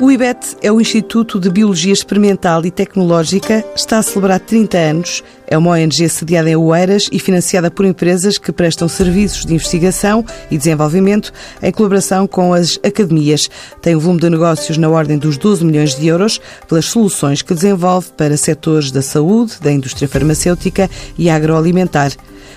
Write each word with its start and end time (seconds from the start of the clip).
O 0.00 0.10
IBET 0.10 0.56
é 0.60 0.72
o 0.72 0.80
Instituto 0.80 1.38
de 1.38 1.48
Biologia 1.48 1.92
Experimental 1.92 2.66
e 2.66 2.70
Tecnológica, 2.70 3.64
está 3.76 3.98
a 3.98 4.02
celebrar 4.02 4.40
30 4.40 4.76
anos. 4.76 5.22
É 5.46 5.56
uma 5.56 5.70
ONG 5.70 6.08
sediada 6.08 6.50
em 6.50 6.56
Oeiras 6.56 7.04
e 7.12 7.20
financiada 7.20 7.70
por 7.70 7.86
empresas 7.86 8.36
que 8.36 8.50
prestam 8.50 8.88
serviços 8.88 9.46
de 9.46 9.54
investigação 9.54 10.24
e 10.50 10.58
desenvolvimento 10.58 11.32
em 11.62 11.70
colaboração 11.70 12.26
com 12.26 12.52
as 12.52 12.76
academias. 12.82 13.48
Tem 13.80 13.94
um 13.94 14.00
volume 14.00 14.20
de 14.20 14.30
negócios 14.30 14.76
na 14.76 14.88
ordem 14.88 15.16
dos 15.16 15.38
12 15.38 15.64
milhões 15.64 15.94
de 15.94 16.08
euros 16.08 16.40
pelas 16.68 16.86
soluções 16.86 17.40
que 17.40 17.54
desenvolve 17.54 18.08
para 18.16 18.36
setores 18.36 18.90
da 18.90 19.00
saúde, 19.00 19.60
da 19.60 19.70
indústria 19.70 20.08
farmacêutica 20.08 20.90
e 21.16 21.30
agroalimentar. 21.30 22.10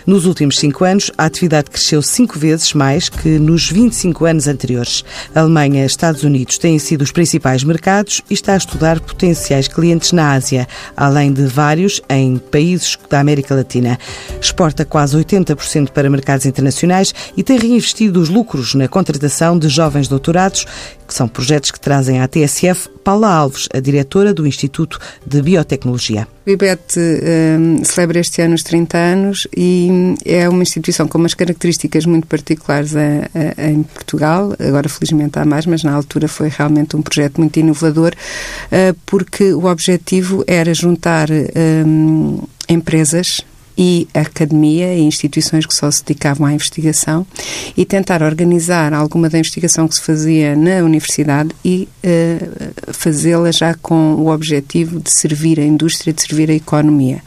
Nos 0.05 0.25
últimos 0.25 0.57
cinco 0.57 0.85
anos, 0.85 1.11
a 1.17 1.25
atividade 1.25 1.69
cresceu 1.69 2.01
cinco 2.01 2.39
vezes 2.39 2.73
mais 2.73 3.09
que 3.09 3.39
nos 3.39 3.69
25 3.69 4.25
anos 4.25 4.47
anteriores. 4.47 5.03
A 5.35 5.41
Alemanha 5.41 5.83
e 5.83 5.85
Estados 5.85 6.23
Unidos 6.23 6.57
têm 6.57 6.79
sido 6.79 7.01
os 7.01 7.11
principais 7.11 7.63
mercados 7.63 8.21
e 8.29 8.33
está 8.33 8.53
a 8.53 8.57
estudar 8.57 8.99
potenciais 8.99 9.67
clientes 9.67 10.11
na 10.11 10.33
Ásia, 10.33 10.67
além 10.95 11.33
de 11.33 11.45
vários 11.45 12.01
em 12.09 12.37
países 12.37 12.97
da 13.09 13.19
América 13.19 13.55
Latina. 13.55 13.99
Exporta 14.41 14.85
quase 14.85 15.17
80% 15.17 15.89
para 15.89 16.09
mercados 16.09 16.45
internacionais 16.45 17.13
e 17.35 17.43
tem 17.43 17.57
reinvestido 17.57 18.21
os 18.21 18.29
lucros 18.29 18.73
na 18.75 18.87
contratação 18.87 19.57
de 19.57 19.67
jovens 19.67 20.07
doutorados, 20.07 20.65
que 21.07 21.13
são 21.13 21.27
projetos 21.27 21.71
que 21.71 21.79
trazem 21.79 22.21
à 22.21 22.27
TSF 22.27 22.89
Paula 23.03 23.29
Alves, 23.29 23.69
a 23.73 23.79
diretora 23.79 24.33
do 24.33 24.45
Instituto 24.45 24.99
de 25.25 25.41
Biotecnologia. 25.41 26.27
O 26.45 26.49
IBET 26.49 26.97
um, 26.97 27.83
celebra 27.83 28.19
este 28.19 28.41
ano 28.41 28.55
os 28.55 28.63
30 28.63 28.97
anos 28.97 29.47
e 29.55 29.76
é 30.25 30.47
uma 30.47 30.63
instituição 30.63 31.07
com 31.07 31.17
umas 31.17 31.33
características 31.33 32.05
muito 32.05 32.27
particulares 32.27 32.95
a, 32.95 33.01
a, 33.57 33.69
em 33.69 33.83
Portugal. 33.83 34.53
Agora, 34.59 34.89
felizmente, 34.89 35.37
há 35.39 35.45
mais, 35.45 35.65
mas 35.65 35.83
na 35.83 35.93
altura 35.93 36.27
foi 36.27 36.49
realmente 36.49 36.95
um 36.95 37.01
projeto 37.01 37.39
muito 37.39 37.57
inovador, 37.59 38.13
uh, 38.13 38.97
porque 39.05 39.53
o 39.53 39.65
objetivo 39.65 40.43
era 40.47 40.73
juntar 40.73 41.29
um, 41.31 42.41
empresas 42.69 43.41
e 43.77 44.07
a 44.13 44.21
academia 44.21 44.95
e 44.95 45.01
instituições 45.01 45.65
que 45.65 45.75
só 45.75 45.91
se 45.91 46.03
dedicavam 46.03 46.47
à 46.47 46.53
investigação 46.53 47.25
e 47.75 47.85
tentar 47.85 48.23
organizar 48.23 48.93
alguma 48.93 49.29
da 49.29 49.37
investigação 49.37 49.87
que 49.87 49.95
se 49.95 50.01
fazia 50.01 50.55
na 50.55 50.83
universidade 50.83 51.49
e 51.63 51.87
uh, 52.03 52.93
fazê-la 52.93 53.51
já 53.51 53.75
com 53.75 54.15
o 54.15 54.29
objetivo 54.29 54.99
de 54.99 55.11
servir 55.11 55.59
a 55.59 55.63
indústria, 55.63 56.11
de 56.11 56.21
servir 56.23 56.49
a 56.49 56.55
economia. 56.55 57.21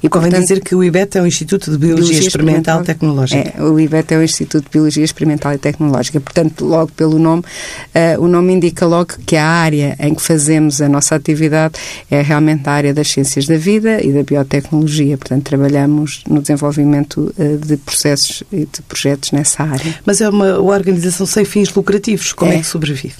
E 0.00 0.08
convém 0.08 0.30
portanto, 0.30 0.48
dizer 0.48 0.60
que 0.60 0.74
o 0.74 0.84
IBET 0.84 1.18
é 1.18 1.22
um 1.22 1.26
Instituto 1.26 1.70
de 1.72 1.78
Biologia, 1.78 2.10
Biologia 2.10 2.28
Experimental, 2.28 2.82
e 2.82 2.84
Tecnológica. 2.84 3.54
É, 3.56 3.62
o 3.62 3.80
IBET 3.80 4.14
é 4.14 4.18
um 4.18 4.22
Instituto 4.22 4.64
de 4.64 4.70
Biologia 4.70 5.04
Experimental 5.04 5.52
e 5.52 5.58
Tecnológica. 5.58 6.20
Portanto, 6.20 6.64
logo 6.64 6.92
pelo 6.92 7.18
nome, 7.18 7.42
uh, 7.42 8.22
o 8.22 8.28
nome 8.28 8.52
indica 8.52 8.86
logo 8.86 9.14
que 9.26 9.34
a 9.34 9.44
área 9.44 9.96
em 9.98 10.14
que 10.14 10.22
fazemos 10.22 10.80
a 10.80 10.88
nossa 10.88 11.16
atividade 11.16 11.74
é 12.08 12.22
realmente 12.22 12.68
a 12.68 12.72
área 12.72 12.94
das 12.94 13.08
ciências 13.08 13.46
da 13.46 13.56
vida 13.56 14.00
e 14.04 14.12
da 14.12 14.22
biotecnologia. 14.22 15.18
Portanto, 15.18 15.42
trabalhamos 15.42 15.87
no 16.28 16.40
desenvolvimento 16.40 17.34
eh, 17.38 17.56
de 17.56 17.76
processos 17.76 18.42
e 18.52 18.66
de 18.66 18.82
projetos 18.82 19.32
nessa 19.32 19.62
área. 19.62 19.98
Mas 20.04 20.20
é 20.20 20.28
uma, 20.28 20.58
organização 20.60 21.26
sem 21.26 21.44
fins 21.44 21.72
lucrativos. 21.74 22.32
Como 22.32 22.52
é, 22.52 22.56
é 22.56 22.58
que 22.60 22.66
sobrevive? 22.66 23.14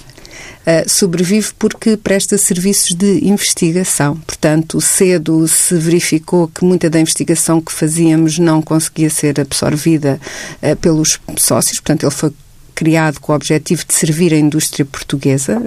Uh, 0.59 0.87
sobrevive 0.87 1.49
porque 1.57 1.97
presta 1.97 2.37
serviços 2.37 2.95
de 2.95 3.25
investigação. 3.25 4.17
Portanto, 4.17 4.79
cedo 4.79 5.47
se 5.47 5.75
verificou 5.75 6.47
que 6.47 6.63
muita 6.63 6.89
da 6.89 6.99
investigação 6.99 7.59
que 7.59 7.71
fazíamos 7.71 8.37
não 8.37 8.61
conseguia 8.61 9.09
ser 9.09 9.39
absorvida 9.39 10.19
uh, 10.61 10.75
pelos 10.75 11.19
sócios, 11.37 11.79
portanto, 11.79 12.03
ele 12.03 12.11
foi 12.11 12.31
criado 12.75 13.19
com 13.19 13.33
o 13.33 13.35
objetivo 13.35 13.83
de 13.85 13.93
servir 13.93 14.33
a 14.33 14.37
indústria 14.37 14.85
portuguesa 14.85 15.61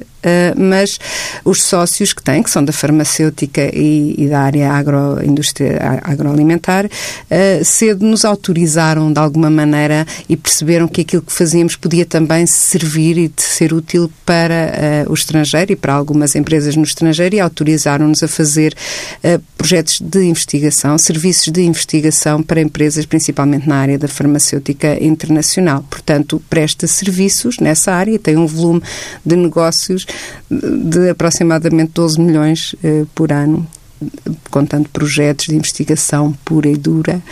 mas 0.57 0.99
os 1.45 1.63
sócios 1.63 2.13
que 2.13 2.23
têm, 2.23 2.43
que 2.43 2.51
são 2.51 2.65
da 2.65 2.73
farmacêutica 2.73 3.71
e, 3.75 4.15
e 4.19 4.29
da 4.29 4.41
área 4.41 4.71
agroindústria 4.71 5.79
agroalimentar, 6.03 6.87
uh, 6.87 7.65
cedo 7.65 8.05
nos 8.05 8.25
autorizaram 8.25 9.13
de 9.13 9.19
alguma 9.19 9.51
maneira 9.51 10.07
e 10.29 10.37
perceberam 10.37 10.87
que 10.89 11.01
aquilo 11.01 11.23
que 11.23 11.33
fazíamos 11.33 11.77
podia 11.77 12.07
também 12.07 12.47
servir 12.47 13.19
e 13.19 13.33
ser 13.37 13.73
útil 13.73 14.11
para 14.25 15.05
uh, 15.07 15.11
o 15.11 15.15
estrangeiro 15.15 15.73
e 15.73 15.77
para 15.77 15.95
algumas 15.95 16.35
empresas 16.35 16.77
no 16.77 16.85
estrangeiro 16.85 17.37
e 17.37 17.41
autorizaram-nos 17.41 18.23
a 18.23 18.29
fazer 18.29 18.75
projetos 19.57 20.01
de 20.01 20.25
investigação, 20.25 20.99
serviços 20.99 21.53
de 21.53 21.63
investigação 21.63 22.43
para 22.43 22.61
empresas, 22.61 23.07
principalmente 23.07 23.69
na 23.69 23.77
área 23.77 23.99
da 23.99 24.09
farmacêutica 24.09 25.03
internacional. 25.03 25.85
Portanto, 25.89 26.43
presta 26.51 26.87
serviços 26.87 27.59
nessa 27.59 27.93
área, 27.93 28.19
tem 28.19 28.37
um 28.37 28.47
volume 28.47 28.83
de 29.25 29.37
negócios 29.37 30.07
de 30.51 31.11
aproximadamente 31.11 31.93
12 31.95 32.21
milhões 32.21 32.75
eh, 32.83 33.05
por 33.15 33.33
ano 33.33 33.67
contando 34.51 34.89
projetos 34.89 35.47
de 35.47 35.55
investigação 35.55 36.33
pura 36.45 36.69
e 36.69 36.77
dura 36.77 37.23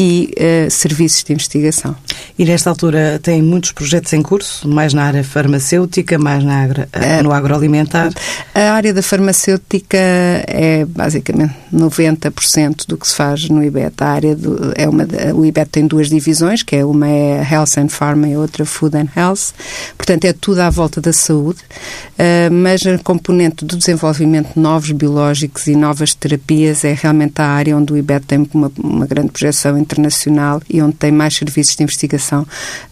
e 0.00 0.32
uh, 0.32 0.70
serviços 0.70 1.22
de 1.22 1.30
investigação. 1.34 1.94
E 2.38 2.44
nesta 2.46 2.70
altura 2.70 3.20
tem 3.22 3.42
muitos 3.42 3.72
projetos 3.72 4.14
em 4.14 4.22
curso, 4.22 4.66
mais 4.66 4.94
na 4.94 5.04
área 5.04 5.22
farmacêutica, 5.22 6.18
mais 6.18 6.42
na 6.42 6.62
agro, 6.62 6.84
uh, 6.84 7.22
no 7.22 7.30
agroalimentar? 7.30 8.10
A 8.54 8.72
área 8.72 8.94
da 8.94 9.02
farmacêutica 9.02 9.98
é 9.98 10.86
basicamente 10.86 11.54
90% 11.70 12.86
do 12.88 12.96
que 12.96 13.06
se 13.06 13.14
faz 13.14 13.46
no 13.50 13.62
IBET. 13.62 13.94
A 14.00 14.06
área 14.06 14.34
do, 14.34 14.72
é 14.74 14.88
uma, 14.88 15.06
o 15.34 15.44
IBET 15.44 15.68
tem 15.70 15.86
duas 15.86 16.08
divisões, 16.08 16.62
que 16.62 16.76
é 16.76 16.84
uma 16.84 17.06
é 17.06 17.46
Health 17.50 17.76
and 17.76 17.88
Pharma 17.90 18.26
e 18.26 18.38
outra 18.38 18.64
Food 18.64 18.96
and 18.96 19.08
Health. 19.14 19.52
Portanto, 19.98 20.24
é 20.24 20.32
tudo 20.32 20.60
à 20.60 20.70
volta 20.70 20.98
da 20.98 21.12
saúde, 21.12 21.60
uh, 21.60 22.50
mas 22.50 22.86
a 22.86 22.96
componente 22.96 23.66
do 23.66 23.76
desenvolvimento 23.76 24.54
de 24.54 24.60
novos 24.60 24.92
biológicos 24.92 25.66
e 25.66 25.76
novas 25.76 26.14
terapias 26.14 26.86
é 26.86 26.94
realmente 26.94 27.34
a 27.42 27.46
área 27.46 27.76
onde 27.76 27.92
o 27.92 27.98
IBET 27.98 28.24
tem 28.24 28.48
uma, 28.54 28.72
uma 28.82 29.06
grande 29.06 29.30
projeção 29.30 29.76
internacional 29.90 30.62
e 30.68 30.80
onde 30.80 30.94
tem 30.94 31.10
mais 31.10 31.34
serviços 31.34 31.74
de 31.74 31.82
investigação 31.82 32.42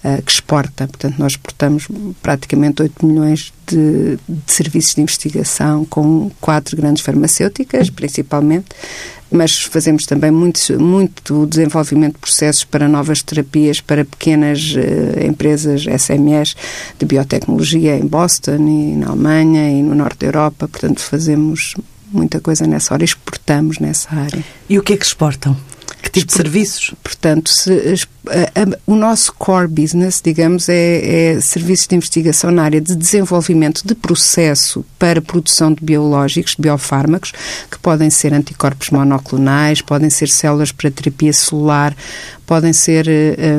uh, 0.05 0.23
que 0.23 0.33
exporta. 0.33 0.87
Portanto, 0.89 1.15
nós 1.19 1.33
exportamos 1.33 1.87
praticamente 2.23 2.83
8 2.83 3.07
milhões 3.07 3.53
de, 3.67 4.19
de 4.29 4.53
serviços 4.53 4.95
de 4.95 5.03
investigação 5.03 5.85
com 5.85 6.31
quatro 6.41 6.77
grandes 6.77 7.03
farmacêuticas, 7.03 7.91
principalmente, 7.91 8.67
mas 9.31 9.61
fazemos 9.61 10.07
também 10.07 10.31
muito, 10.31 10.81
muito 10.81 11.47
desenvolvimento 11.47 12.15
de 12.15 12.21
processos 12.21 12.65
para 12.65 12.89
novas 12.89 13.23
terapias 13.23 13.81
para 13.81 14.05
pequenas 14.05 14.75
uh, 14.75 15.27
empresas 15.27 15.85
SMEs 15.85 16.57
de 16.99 17.07
biotecnologia 17.07 17.97
em 17.97 18.07
Boston 18.07 18.67
e 18.67 18.97
na 18.97 19.09
Alemanha 19.09 19.71
e 19.71 19.83
no 19.83 19.95
norte 19.95 20.21
da 20.21 20.27
Europa. 20.27 20.67
Portanto, 20.67 21.01
fazemos 21.01 21.75
muita 22.11 22.41
coisa 22.41 22.67
nessa 22.67 22.95
hora, 22.95 23.05
exportamos 23.05 23.79
nessa 23.79 24.15
área. 24.15 24.43
E 24.69 24.79
o 24.79 24.83
que 24.83 24.95
é 24.95 24.97
que 24.97 25.05
exportam? 25.05 25.57
Que 26.03 26.11
tipo 26.11 26.27
de 26.27 26.33
serviços? 26.33 26.95
Portanto, 27.03 27.51
se, 27.51 28.07
a, 28.29 28.63
a, 28.63 28.79
o 28.87 28.95
nosso 28.95 29.33
core 29.35 29.67
business, 29.67 30.21
digamos, 30.25 30.69
é, 30.69 31.35
é, 31.35 31.41
serviços 31.41 31.87
de 31.89 31.97
investigação 31.97 32.51
na 32.51 32.63
área 32.63 32.81
de 32.81 32.95
desenvolvimento 32.95 33.83
de 33.85 33.95
processo 33.95 34.85
para 34.99 35.21
produção 35.21 35.73
de 35.73 35.83
biológicos, 35.85 36.55
biofármacos, 36.57 37.33
que 37.71 37.79
podem 37.79 38.11
ser 38.11 38.33
anticorpos 38.33 38.91
monoclonais, 38.91 39.81
podem 39.83 40.11
ser 40.11 40.29
células 40.29 40.71
para 40.71 40.91
terapia 40.91 41.33
celular, 41.33 41.97
podem 42.47 42.73
ser. 42.73 43.07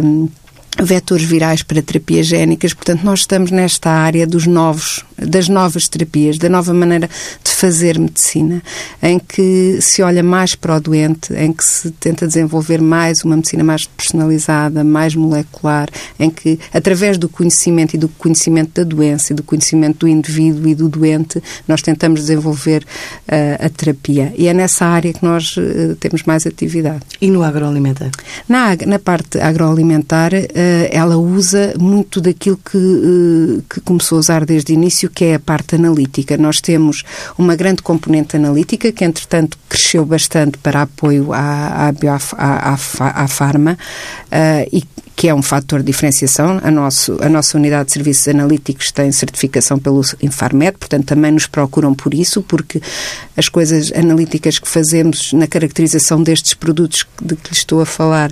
Um, 0.03 0.25
eh, 0.25 0.49
vetores 0.81 1.23
virais 1.23 1.63
para 1.63 1.81
terapias 1.81 2.28
génicas. 2.28 2.73
Portanto, 2.73 3.03
nós 3.03 3.22
estamos 3.22 3.51
nesta 3.51 3.90
área 3.90 4.25
dos 4.25 4.47
novos, 4.47 5.03
das 5.17 5.50
novas 5.50 5.88
terapias, 5.88 6.38
da 6.38 6.50
nova 6.50 6.73
maneira 6.73 7.09
de 7.44 7.51
fazer 7.51 8.00
medicina, 8.00 8.62
em 9.01 9.19
que 9.19 9.79
se 9.81 10.01
olha 10.01 10.23
mais 10.23 10.56
para 10.56 10.75
o 10.75 10.79
doente, 10.79 11.34
em 11.34 11.51
que 11.51 11.63
se 11.63 11.91
tenta 11.91 12.25
desenvolver 12.25 12.81
mais 12.81 13.23
uma 13.23 13.35
medicina 13.35 13.63
mais 13.63 13.85
personalizada, 13.85 14.83
mais 14.83 15.15
molecular, 15.15 15.89
em 16.18 16.30
que, 16.30 16.57
através 16.74 17.18
do 17.18 17.27
conhecimento 17.27 17.95
e 17.95 17.98
do 17.98 18.07
conhecimento 18.07 18.71
da 18.75 18.83
doença 18.83 19.33
e 19.33 19.36
do 19.36 19.44
conhecimento 19.44 20.00
do 20.00 20.07
indivíduo 20.07 20.68
e 20.68 20.75
do 20.75 20.88
doente, 20.88 21.42
nós 21.68 21.81
tentamos 21.81 22.21
desenvolver 22.21 22.83
uh, 22.83 23.65
a 23.65 23.69
terapia. 23.69 24.33
E 24.38 24.48
é 24.48 24.54
nessa 24.54 24.86
área 24.86 25.12
que 25.12 25.24
nós 25.24 25.57
uh, 25.57 25.95
temos 26.00 26.24
mais 26.24 26.45
atividade. 26.48 27.01
E 27.19 27.30
no 27.30 27.44
agroalimentar? 27.44 28.12
Na, 28.48 28.77
na 28.88 29.00
parte 29.00 29.39
agroalimentar, 29.39 30.31
uh, 30.33 30.69
ela 30.92 31.18
usa 31.18 31.74
muito 31.80 32.21
daquilo 32.21 32.57
que, 32.57 32.77
eh, 32.77 33.62
que 33.69 33.81
começou 33.81 34.18
a 34.18 34.19
usar 34.19 34.45
desde 34.45 34.71
o 34.71 34.75
início, 34.75 35.10
que 35.10 35.25
é 35.25 35.36
a 35.36 35.39
parte 35.39 35.75
analítica. 35.75 36.38
Nós 36.38 36.62
temos 36.62 37.04
uma 37.38 37.56
grande 37.56 37.81
componente 37.81 38.36
analítica, 38.36 38.92
que 38.92 39.04
entretanto 39.04 39.57
cresceu 39.68 40.06
bastante 40.06 40.57
para 40.57 40.81
apoio 40.83 41.33
à, 41.33 41.89
à, 41.89 41.94
à, 42.38 42.74
à, 43.24 43.27
farma 43.27 43.74
uh, 43.74 44.69
e 44.71 44.83
que 45.19 45.27
é 45.27 45.36
um 45.36 45.42
fator 45.42 45.80
de 45.81 45.88
diferenciação. 45.88 46.62
A, 46.63 46.71
nosso, 46.71 47.18
a 47.21 47.27
nossa 47.27 47.57
unidade 47.57 47.88
de 47.88 47.92
serviços 47.92 48.25
analíticos 48.30 48.89
tem 48.89 49.12
certificação 49.12 49.77
pelo 49.77 50.01
Infarmed, 50.21 50.77
portanto 50.77 51.07
também 51.07 51.30
nos 51.30 51.45
procuram 51.45 51.94
por 51.94 52.13
isso, 52.13 52.42
porque 52.42 52.81
as 53.36 53.50
coisas 53.50 53.92
analíticas 53.92 54.60
que 54.60 54.68
fazemos 54.68 55.33
na 55.33 55.45
caracterização 55.45 56.24
destes 56.24 56.54
produtos 56.54 57.06
de 57.21 57.36
que 57.36 57.50
lhe 57.51 57.57
estou 57.57 57.81
a 57.81 57.86
falar, 57.86 58.31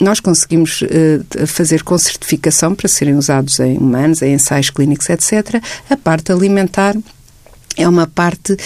nós 0.00 0.20
conseguimos 0.20 0.84
uh, 0.96 1.46
fazer 1.46 1.82
com 1.82 1.96
certificação 1.98 2.74
para 2.74 2.88
serem 2.88 3.14
usados 3.14 3.60
em 3.60 3.76
humanos, 3.76 4.22
em 4.22 4.34
ensaios 4.34 4.70
clínicos, 4.70 5.08
etc. 5.08 5.62
A 5.90 5.96
parte 5.96 6.32
alimentar 6.32 6.96
é 7.76 7.88
uma 7.88 8.06
parte 8.06 8.52
uh, 8.52 8.56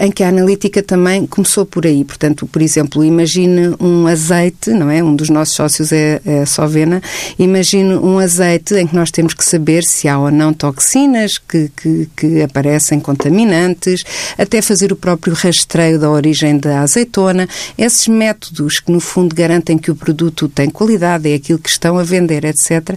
em 0.00 0.10
que 0.10 0.22
a 0.22 0.28
analítica 0.28 0.82
também 0.82 1.26
começou 1.26 1.64
por 1.64 1.86
aí. 1.86 2.04
Portanto, 2.04 2.46
por 2.46 2.60
exemplo, 2.60 3.04
imagine 3.04 3.74
um 3.80 4.06
azeite, 4.06 4.70
não 4.70 4.90
é? 4.90 5.02
Um 5.02 5.14
dos 5.14 5.30
nossos 5.30 5.54
sócios 5.54 5.92
é, 5.92 6.20
é 6.24 6.40
a 6.40 6.46
Sovena. 6.46 7.00
Imagine 7.38 7.94
um 7.94 8.18
azeite 8.18 8.74
em 8.74 8.86
que 8.86 8.94
nós 8.94 9.10
temos 9.10 9.34
que 9.34 9.44
saber 9.44 9.84
se 9.84 10.08
há 10.08 10.18
ou 10.18 10.30
não 10.30 10.52
toxinas 10.52 11.38
que, 11.38 11.70
que, 11.76 12.08
que 12.16 12.42
aparecem 12.42 12.98
contaminantes, 12.98 14.04
até 14.36 14.60
fazer 14.60 14.92
o 14.92 14.96
próprio 14.96 15.34
rastreio 15.34 15.98
da 15.98 16.10
origem 16.10 16.58
da 16.58 16.80
azeitona. 16.80 17.48
Esses 17.76 18.08
métodos 18.08 18.80
que, 18.80 18.90
no 18.90 19.00
fundo, 19.00 19.34
garantem 19.34 19.78
que 19.78 19.90
o 19.90 19.96
produto 19.96 20.48
tem 20.48 20.68
qualidade, 20.68 21.30
é 21.30 21.34
aquilo 21.34 21.58
que 21.58 21.68
estão 21.68 21.98
a 21.98 22.02
vender, 22.02 22.44
etc., 22.44 22.90
uh, 22.90 22.96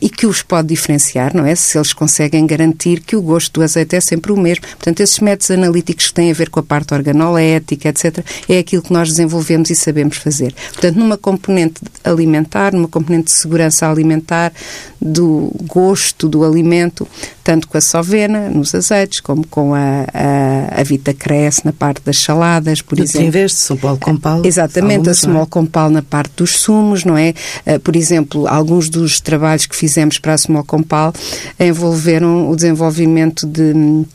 e 0.00 0.08
que 0.08 0.26
os 0.26 0.42
pode 0.42 0.68
diferenciar, 0.68 1.34
não 1.34 1.44
é? 1.44 1.54
Se 1.54 1.78
eles 1.78 1.92
conseguem 1.92 2.46
garantir 2.46 3.00
que 3.00 3.16
o 3.16 3.22
gosto 3.22 3.52
do 3.52 3.62
azeite 3.62 3.96
é 3.96 4.00
sempre 4.00 4.32
o 4.32 4.36
mesmo. 4.36 4.62
Portanto, 4.62 4.87
Portanto, 4.88 5.00
esses 5.00 5.18
métodos 5.18 5.50
analíticos 5.50 6.06
que 6.08 6.14
têm 6.14 6.30
a 6.30 6.34
ver 6.34 6.48
com 6.48 6.60
a 6.60 6.62
parte 6.62 6.94
organolética, 6.94 7.90
etc., 7.90 8.24
é 8.48 8.58
aquilo 8.58 8.80
que 8.80 8.90
nós 8.90 9.10
desenvolvemos 9.10 9.68
e 9.68 9.74
sabemos 9.74 10.16
fazer. 10.16 10.54
Portanto, 10.72 10.96
numa 10.96 11.18
componente 11.18 11.82
alimentar, 12.02 12.72
numa 12.72 12.88
componente 12.88 13.26
de 13.26 13.32
segurança 13.32 13.86
alimentar, 13.86 14.50
do 14.98 15.52
gosto 15.64 16.26
do 16.26 16.42
alimento, 16.42 17.06
tanto 17.44 17.68
com 17.68 17.76
a 17.76 17.80
sovena, 17.82 18.48
nos 18.48 18.74
azeites, 18.74 19.20
como 19.20 19.46
com 19.46 19.74
a, 19.74 20.06
a, 20.12 20.80
a 20.80 20.82
Vita 20.82 21.12
Cresce 21.12 21.66
na 21.66 21.72
parte 21.72 22.00
das 22.02 22.18
saladas, 22.18 22.80
por 22.80 22.98
exemplo. 22.98 23.28
Investe, 23.28 23.60
Small 23.60 23.98
Compal. 23.98 24.42
Exatamente, 24.46 25.10
a 25.10 25.12
é? 25.12 25.46
Compal 25.50 25.90
na 25.90 26.02
parte 26.02 26.32
dos 26.36 26.58
sumos, 26.60 27.04
não 27.04 27.16
é? 27.16 27.34
Uh, 27.66 27.78
por 27.80 27.94
exemplo, 27.94 28.48
alguns 28.48 28.88
dos 28.88 29.20
trabalhos 29.20 29.66
que 29.66 29.76
fizemos 29.76 30.18
para 30.18 30.32
a 30.32 30.38
Small 30.38 30.64
Compal 30.64 31.12
envolveram 31.60 32.50
o 32.50 32.56
desenvolvimento 32.56 33.46
de 33.46 34.06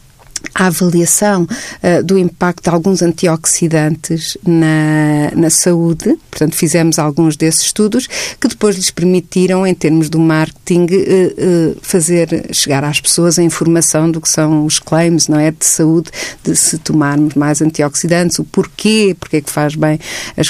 a 0.53 0.67
avaliação 0.67 1.43
uh, 1.43 2.03
do 2.03 2.17
impacto 2.17 2.63
de 2.63 2.69
alguns 2.69 3.01
antioxidantes 3.01 4.37
na, 4.45 5.31
na 5.35 5.49
saúde. 5.49 6.17
Portanto, 6.29 6.55
fizemos 6.55 6.99
alguns 6.99 7.35
desses 7.35 7.61
estudos 7.61 8.07
que 8.39 8.47
depois 8.47 8.75
lhes 8.75 8.91
permitiram, 8.91 9.65
em 9.65 9.73
termos 9.73 10.09
do 10.09 10.19
marketing, 10.19 10.85
uh, 10.85 11.71
uh, 11.71 11.77
fazer 11.81 12.49
chegar 12.53 12.83
às 12.83 12.99
pessoas 12.99 13.39
a 13.39 13.43
informação 13.43 14.09
do 14.09 14.21
que 14.21 14.29
são 14.29 14.65
os 14.65 14.79
claims, 14.79 15.27
não 15.27 15.39
é, 15.39 15.51
de 15.51 15.65
saúde, 15.65 16.11
de 16.43 16.55
se 16.55 16.77
tomarmos 16.77 17.33
mais 17.33 17.61
antioxidantes, 17.61 18.37
o 18.39 18.43
porquê, 18.43 19.15
porque 19.19 19.37
é 19.37 19.41
que 19.41 19.49
faz 19.49 19.75
bem 19.75 19.99
as, 20.37 20.47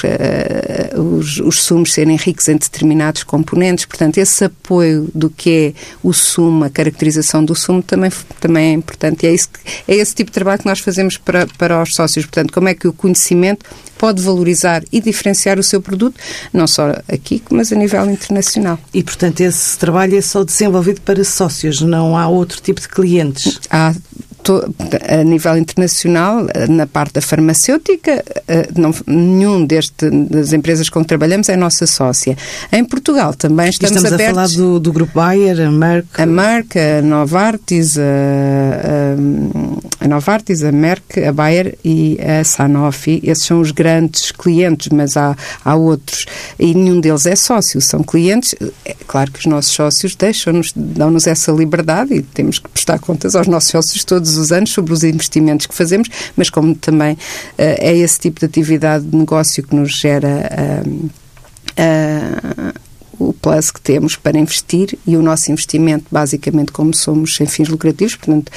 os, 0.97 1.39
os 1.39 1.61
sumos 1.61 1.93
serem 1.93 2.15
ricos 2.17 2.47
em 2.49 2.57
determinados 2.57 3.23
componentes. 3.23 3.85
Portanto, 3.85 4.17
esse 4.17 4.43
apoio 4.43 5.09
do 5.13 5.29
que 5.29 5.49
é 5.49 5.73
o 6.01 6.13
sumo, 6.13 6.65
a 6.65 6.69
caracterização 6.69 7.43
do 7.43 7.55
sumo 7.55 7.81
também, 7.81 8.11
também 8.39 8.71
é 8.71 8.73
importante. 8.73 9.25
E 9.25 9.29
é 9.29 9.33
isso 9.33 9.49
que 9.49 9.59
é 9.87 9.92
esse 9.95 10.15
tipo 10.15 10.29
de 10.29 10.35
trabalho 10.35 10.59
que 10.59 10.65
nós 10.65 10.79
fazemos 10.79 11.17
para, 11.17 11.47
para 11.57 11.81
os 11.81 11.95
sócios. 11.95 12.25
Portanto, 12.25 12.53
como 12.53 12.69
é 12.69 12.73
que 12.73 12.87
o 12.87 12.93
conhecimento 12.93 13.65
pode 13.97 14.21
valorizar 14.21 14.83
e 14.91 14.99
diferenciar 14.99 15.57
o 15.57 15.63
seu 15.63 15.81
produto, 15.81 16.19
não 16.51 16.67
só 16.67 16.89
aqui, 17.07 17.41
mas 17.49 17.71
a 17.71 17.75
nível 17.75 18.09
internacional. 18.09 18.77
E, 18.93 19.01
portanto, 19.01 19.39
esse 19.39 19.77
trabalho 19.77 20.17
é 20.17 20.21
só 20.21 20.43
desenvolvido 20.43 20.99
para 21.01 21.23
sócios, 21.23 21.79
não 21.79 22.17
há 22.17 22.27
outro 22.27 22.61
tipo 22.61 22.81
de 22.81 22.89
clientes? 22.89 23.59
Há 23.69 23.95
a 25.09 25.23
nível 25.23 25.57
internacional, 25.57 26.45
na 26.69 26.85
parte 26.85 27.13
da 27.13 27.21
farmacêutica, 27.21 28.23
eh, 28.47 28.67
não, 28.75 28.93
nenhum 29.05 29.65
deste, 29.65 30.09
das 30.09 30.53
empresas 30.53 30.89
com 30.89 31.01
que 31.01 31.07
trabalhamos 31.07 31.49
é 31.49 31.55
nossa 31.55 31.87
sócia. 31.87 32.37
Em 32.71 32.83
Portugal 32.83 33.33
também 33.33 33.69
estamos, 33.69 33.95
estamos 33.95 34.13
abertos... 34.13 34.37
a 34.37 34.47
falar 34.47 34.47
do, 34.47 34.79
do 34.79 34.91
grupo 34.91 35.13
Bayer, 35.13 35.61
a 35.61 35.71
Merck... 35.71 36.21
A 36.21 36.25
Merck, 36.25 36.77
a 36.77 37.01
Novartis, 37.01 37.97
a, 37.97 38.01
a, 38.01 40.05
a 40.05 40.07
Novartis, 40.07 40.63
a 40.63 40.71
Merck, 40.71 41.23
a 41.23 41.31
Bayer 41.31 41.77
e 41.83 42.17
a 42.21 42.43
Sanofi. 42.43 43.21
Esses 43.23 43.45
são 43.45 43.61
os 43.61 43.71
grandes 43.71 44.31
clientes, 44.31 44.89
mas 44.89 45.15
há, 45.15 45.35
há 45.63 45.75
outros. 45.75 46.25
E 46.59 46.73
nenhum 46.73 46.99
deles 46.99 47.25
é 47.25 47.35
sócio, 47.35 47.79
são 47.81 48.03
clientes. 48.03 48.55
É 48.85 48.95
claro 49.07 49.31
que 49.31 49.39
os 49.39 49.45
nossos 49.45 49.71
sócios 49.71 50.15
deixam-nos, 50.15 50.73
dão-nos 50.75 51.27
essa 51.27 51.51
liberdade 51.51 52.15
e 52.15 52.21
temos 52.21 52.59
que 52.59 52.69
prestar 52.69 52.99
contas 52.99 53.35
aos 53.35 53.47
nossos 53.47 53.71
sócios 53.71 54.03
todos 54.03 54.32
todos 54.33 54.37
os 54.37 54.51
anos 54.51 54.71
sobre 54.71 54.93
os 54.93 55.03
investimentos 55.03 55.65
que 55.65 55.73
fazemos, 55.73 56.09
mas 56.35 56.49
como 56.49 56.75
também 56.75 57.13
uh, 57.13 57.17
é 57.57 57.95
esse 57.95 58.19
tipo 58.19 58.39
de 58.39 58.45
atividade 58.45 59.05
de 59.05 59.15
negócio 59.15 59.63
que 59.63 59.75
nos 59.75 59.93
gera. 59.93 60.49
Uh, 60.85 61.09
uh, 61.79 62.83
o 63.19 63.31
plus 63.31 63.69
que 63.69 63.79
temos 63.79 64.15
para 64.15 64.37
investir 64.39 64.97
e 65.05 65.15
o 65.15 65.21
nosso 65.21 65.51
investimento, 65.51 66.05
basicamente, 66.11 66.71
como 66.71 66.93
somos 66.93 67.35
sem 67.35 67.45
fins 67.45 67.69
lucrativos, 67.69 68.15
portanto, 68.15 68.51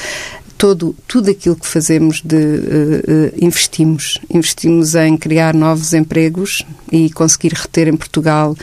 todo, 0.56 0.94
tudo 1.06 1.30
aquilo 1.30 1.56
que 1.56 1.66
fazemos 1.66 2.20
de 2.22 2.36
uh, 2.36 2.40
uh, 2.40 3.44
investimos. 3.44 4.20
Investimos 4.30 4.94
em 4.94 5.16
criar 5.16 5.54
novos 5.54 5.92
empregos 5.92 6.64
e 6.90 7.10
conseguir 7.10 7.52
reter 7.52 7.88
em 7.88 7.96
Portugal 7.96 8.56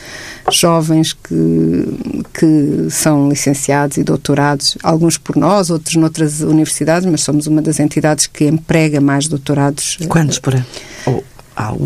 jovens 0.50 1.12
que, 1.12 2.24
que 2.38 2.90
são 2.90 3.28
licenciados 3.28 3.96
e 3.96 4.04
doutorados, 4.04 4.76
alguns 4.82 5.16
por 5.18 5.36
nós, 5.36 5.70
outros 5.70 5.96
noutras 5.96 6.40
universidades, 6.40 7.08
mas 7.08 7.22
somos 7.22 7.46
uma 7.46 7.62
das 7.62 7.80
entidades 7.80 8.26
que 8.26 8.44
emprega 8.44 9.00
mais 9.00 9.28
doutorados. 9.28 9.98
Quantos 10.08 10.38
por 10.38 10.54
ano? 10.54 10.66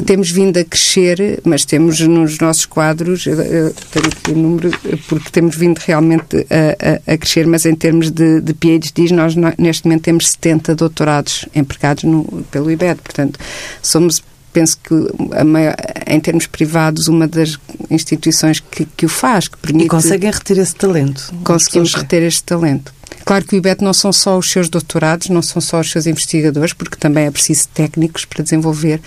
Temos 0.06 0.30
vindo 0.30 0.58
a 0.58 0.64
crescer, 0.64 1.40
mas 1.44 1.64
temos 1.64 2.00
nos 2.00 2.38
nossos 2.38 2.64
quadros, 2.64 3.24
tenho 3.24 4.06
aqui 4.06 4.30
o 4.32 4.36
número, 4.36 4.70
porque 5.08 5.30
temos 5.30 5.56
vindo 5.56 5.78
realmente 5.78 6.46
a, 6.50 7.10
a, 7.10 7.14
a 7.14 7.18
crescer, 7.18 7.46
mas 7.46 7.66
em 7.66 7.74
termos 7.74 8.10
de, 8.10 8.40
de, 8.40 8.54
PhDs, 8.54 9.10
nós 9.10 9.34
neste 9.58 9.86
momento 9.86 10.02
temos 10.02 10.30
70 10.30 10.74
doutorados 10.74 11.46
empregados 11.54 12.04
no, 12.04 12.24
pelo 12.50 12.70
IBED. 12.70 13.00
Portanto, 13.02 13.38
somos 13.82 14.22
penso 14.52 14.78
que 14.82 15.44
maior, 15.44 15.76
em 16.06 16.18
termos 16.18 16.46
privados 16.46 17.06
uma 17.06 17.28
das 17.28 17.58
instituições 17.90 18.60
que, 18.60 18.84
que 18.84 19.06
o 19.06 19.08
faz, 19.08 19.46
que 19.46 19.58
permite... 19.58 19.86
E 19.86 19.88
conseguem 19.88 20.30
reter 20.30 20.58
esse 20.58 20.74
talento? 20.74 21.32
Conseguimos 21.44 21.94
reter 21.94 22.22
este 22.22 22.42
talento. 22.42 22.92
Claro 23.28 23.44
que 23.44 23.54
o 23.54 23.58
IBET 23.58 23.84
não 23.84 23.92
são 23.92 24.10
só 24.10 24.38
os 24.38 24.50
seus 24.50 24.70
doutorados, 24.70 25.28
não 25.28 25.42
são 25.42 25.60
só 25.60 25.80
os 25.80 25.90
seus 25.90 26.06
investigadores, 26.06 26.72
porque 26.72 26.96
também 26.96 27.26
é 27.26 27.30
preciso 27.30 27.68
técnicos 27.74 28.24
para 28.24 28.42
desenvolver, 28.42 29.02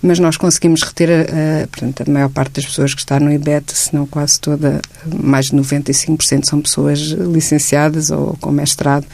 mas 0.00 0.18
nós 0.18 0.38
conseguimos 0.38 0.82
reter 0.82 1.10
a, 1.10 1.64
a, 1.64 1.66
portanto, 1.66 2.02
a 2.08 2.10
maior 2.10 2.30
parte 2.30 2.52
das 2.52 2.64
pessoas 2.64 2.94
que 2.94 3.00
está 3.00 3.20
no 3.20 3.30
IBET, 3.30 3.70
se 3.76 3.94
não 3.94 4.06
quase 4.06 4.40
toda, 4.40 4.80
mais 5.04 5.50
de 5.50 5.56
95% 5.56 6.46
são 6.46 6.62
pessoas 6.62 7.00
licenciadas 7.00 8.10
ou 8.10 8.34
com 8.40 8.50
mestrado 8.50 9.04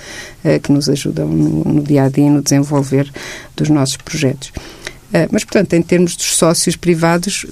eh, 0.45 0.61
que 0.61 0.71
nos 0.71 0.89
ajudam 0.89 1.27
no, 1.27 1.83
dia 1.83 2.05
a 2.05 2.09
dia 2.09 2.31
no 2.31 2.41
desenvolver 2.41 3.11
dos 3.57 3.69
nossos 3.69 3.97
projetos. 3.97 4.53
Eh, 5.13 5.27
mas, 5.33 5.43
portanto, 5.43 5.73
em 5.73 5.83
termos 5.83 6.15
dos 6.15 6.37
sócios 6.37 6.77
privados, 6.77 7.47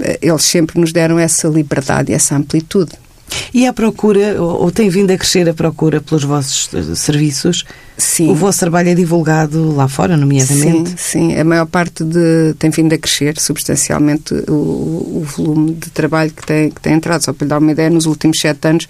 eh, 0.00 0.18
eles 0.22 0.44
sempre 0.44 0.80
nos 0.80 0.94
deram 0.94 1.18
essa 1.18 1.46
liberdade, 1.46 2.10
essa 2.10 2.34
amplitude. 2.34 3.03
E 3.52 3.66
a 3.66 3.72
procura, 3.72 4.40
ou, 4.42 4.70
tem 4.70 4.88
vindo 4.88 5.10
a 5.12 5.16
crescer 5.16 5.48
a 5.48 5.54
procura 5.54 6.00
pelos 6.00 6.24
vossos 6.24 6.68
eh, 6.74 6.94
serviços? 6.94 7.64
Sim. 7.96 8.28
O 8.28 8.34
vosso 8.34 8.58
trabalho 8.58 8.88
é 8.88 8.94
divulgado 8.94 9.72
lá 9.74 9.86
fora, 9.86 10.16
nomeadamente? 10.16 10.90
Sim, 10.90 10.96
sim. 10.96 11.38
A 11.38 11.44
maior 11.44 11.66
parte 11.66 12.02
de, 12.02 12.54
tem 12.58 12.68
vindo 12.68 12.92
a 12.92 12.98
crescer 12.98 13.38
substancialmente 13.38 14.34
o, 14.48 15.20
o, 15.22 15.24
volume 15.24 15.74
de 15.74 15.90
trabalho 15.90 16.32
que 16.32 16.44
tem, 16.44 16.70
que 16.70 16.80
tem 16.80 16.94
entrado. 16.94 17.22
Só 17.22 17.32
para 17.32 17.44
lhe 17.44 17.48
dar 17.50 17.58
uma 17.58 17.70
ideia, 17.70 17.88
nos 17.88 18.06
últimos 18.06 18.40
sete 18.40 18.66
anos, 18.66 18.84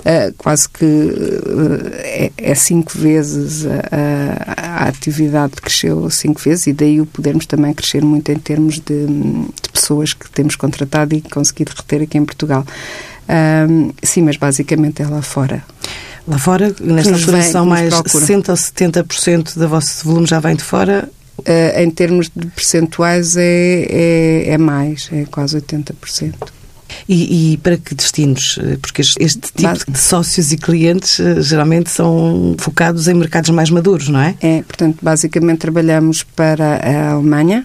uh, 0.00 0.34
quase 0.36 0.68
que 0.68 0.84
uh, 0.84 1.90
é, 1.94 2.32
é, 2.36 2.54
cinco 2.54 2.92
vezes 2.98 3.64
a, 3.64 4.82
a, 4.82 4.88
atividade 4.88 5.54
cresceu 5.54 6.10
cinco 6.10 6.40
vezes 6.40 6.66
e 6.66 6.74
daí 6.74 7.00
o 7.00 7.06
podermos 7.06 7.46
também 7.46 7.72
crescer 7.72 8.04
muito 8.04 8.30
em 8.30 8.38
termos 8.38 8.74
de, 8.74 9.06
de 9.06 9.70
pessoas 9.72 10.12
que 10.12 10.30
temos 10.30 10.54
contratado 10.54 11.14
e 11.14 11.22
conseguido 11.22 11.72
reter 11.74 12.02
aqui 12.02 12.18
em 12.18 12.24
Portugal. 12.26 12.66
Um, 13.30 13.92
sim, 14.02 14.22
mas 14.22 14.36
basicamente 14.36 15.02
é 15.02 15.06
lá 15.06 15.22
fora. 15.22 15.62
Lá 16.26 16.38
fora, 16.38 16.74
nesta 16.80 17.14
altura, 17.14 17.42
são 17.42 17.64
mais 17.64 17.94
procura. 17.94 18.26
60% 18.26 18.48
ou 18.48 18.54
70% 18.54 19.58
do 19.58 19.68
vosso 19.68 20.04
volume 20.04 20.26
já 20.26 20.40
vem 20.40 20.56
de 20.56 20.62
fora? 20.62 21.08
Uh, 21.38 21.80
em 21.80 21.90
termos 21.90 22.30
de 22.34 22.48
percentuais 22.48 23.36
é, 23.36 23.86
é, 23.88 24.50
é 24.50 24.58
mais, 24.58 25.08
é 25.12 25.24
quase 25.24 25.58
80%. 25.58 26.34
E, 27.08 27.52
e, 27.52 27.56
para 27.58 27.76
que 27.76 27.94
destinos? 27.94 28.58
Porque 28.82 29.02
este 29.02 29.40
tipo 29.40 29.90
de 29.90 29.98
sócios 29.98 30.52
e 30.52 30.56
clientes 30.56 31.18
eh, 31.20 31.40
geralmente 31.40 31.88
são 31.88 32.54
focados 32.58 33.08
em 33.08 33.14
mercados 33.14 33.50
mais 33.50 33.70
maduros, 33.70 34.08
não 34.08 34.20
é? 34.20 34.34
É, 34.40 34.62
portanto, 34.62 34.98
basicamente 35.00 35.58
trabalhamos 35.58 36.22
para 36.22 36.76
a 36.76 37.12
Alemanha, 37.12 37.64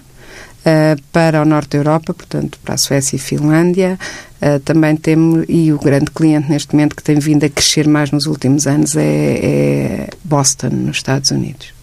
uh, 0.66 1.00
para 1.12 1.40
o 1.40 1.44
Norte 1.44 1.70
da 1.70 1.78
Europa, 1.78 2.12
portanto, 2.12 2.58
para 2.64 2.74
a 2.74 2.78
Suécia 2.78 3.16
e 3.16 3.18
Finlândia. 3.18 3.98
Uh, 4.36 4.60
também 4.60 4.96
temos, 4.96 5.46
e 5.48 5.72
o 5.72 5.78
grande 5.78 6.10
cliente 6.10 6.50
neste 6.50 6.74
momento 6.74 6.94
que 6.94 7.02
tem 7.02 7.18
vindo 7.18 7.44
a 7.44 7.48
crescer 7.48 7.88
mais 7.88 8.10
nos 8.10 8.26
últimos 8.26 8.66
anos 8.66 8.94
é, 8.94 9.02
é 9.02 10.08
Boston, 10.24 10.68
nos 10.70 10.98
Estados 10.98 11.30
Unidos. 11.30 11.76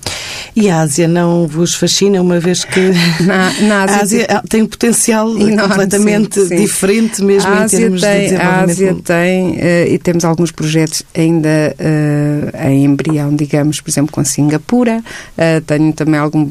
E 0.55 0.69
a 0.69 0.81
Ásia 0.81 1.07
não 1.07 1.47
vos 1.47 1.73
fascina, 1.73 2.21
uma 2.21 2.39
vez 2.39 2.63
que 2.63 2.91
na, 3.25 3.51
na 3.61 3.83
Ásia, 3.83 3.95
a 3.95 4.01
Ásia 4.01 4.43
tem 4.47 4.61
um 4.61 4.67
potencial 4.67 5.29
enorme, 5.29 5.57
completamente 5.57 6.41
sim, 6.41 6.47
sim. 6.47 6.55
diferente, 6.57 7.23
mesmo 7.23 7.51
em 7.51 7.67
termos 7.67 8.01
tem, 8.01 8.19
de 8.19 8.23
desenvolvimento? 8.25 8.41
A 8.41 8.61
Ásia 8.61 8.95
tem, 9.03 9.51
uh, 9.51 9.93
e 9.93 9.97
temos 9.97 10.23
alguns 10.23 10.51
projetos 10.51 11.03
ainda 11.15 11.75
uh, 11.79 12.67
em 12.67 12.85
embrião, 12.85 13.35
digamos, 13.35 13.81
por 13.81 13.89
exemplo, 13.89 14.11
com 14.11 14.23
Singapura, 14.23 14.99
uh, 14.99 15.61
tenho 15.61 15.91
também 15.91 16.19
algum 16.19 16.47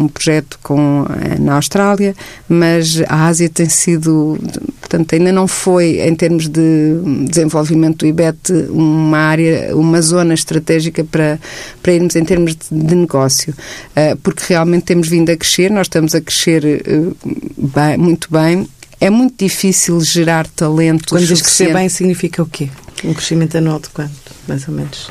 um 0.00 0.08
projeto 0.08 0.58
com, 0.62 1.04
na 1.38 1.54
Austrália, 1.54 2.14
mas 2.48 3.02
a 3.06 3.26
Ásia 3.26 3.48
tem 3.48 3.68
sido, 3.68 4.38
portanto, 4.80 5.12
ainda 5.12 5.30
não 5.30 5.46
foi, 5.46 6.00
em 6.00 6.14
termos 6.14 6.48
de 6.48 6.94
desenvolvimento 7.28 7.98
do 7.98 8.06
IBET, 8.06 8.52
uma 8.70 9.18
área, 9.18 9.76
uma 9.76 10.00
zona 10.00 10.34
estratégica 10.34 11.04
para, 11.04 11.38
para 11.82 11.92
irmos 11.92 12.16
em 12.16 12.24
termos 12.24 12.56
de, 12.56 12.66
de 12.70 12.94
negócio, 12.94 13.52
uh, 13.52 14.16
porque 14.22 14.44
realmente 14.48 14.84
temos 14.84 15.08
vindo 15.08 15.30
a 15.30 15.36
crescer, 15.36 15.70
nós 15.70 15.86
estamos 15.86 16.14
a 16.14 16.20
crescer 16.20 16.64
uh, 16.64 17.16
bem, 17.56 17.98
muito 17.98 18.28
bem. 18.30 18.66
É 19.02 19.08
muito 19.08 19.34
difícil 19.38 19.98
gerar 20.02 20.46
talento. 20.46 21.08
Quando 21.08 21.26
diz 21.26 21.40
crescer 21.40 21.72
bem, 21.72 21.88
significa 21.88 22.42
o 22.42 22.46
quê? 22.46 22.68
Um 23.02 23.14
crescimento 23.14 23.56
anual 23.56 23.80
de 23.80 23.88
quanto, 23.88 24.12
mais 24.46 24.68
ou 24.68 24.74
menos? 24.74 25.10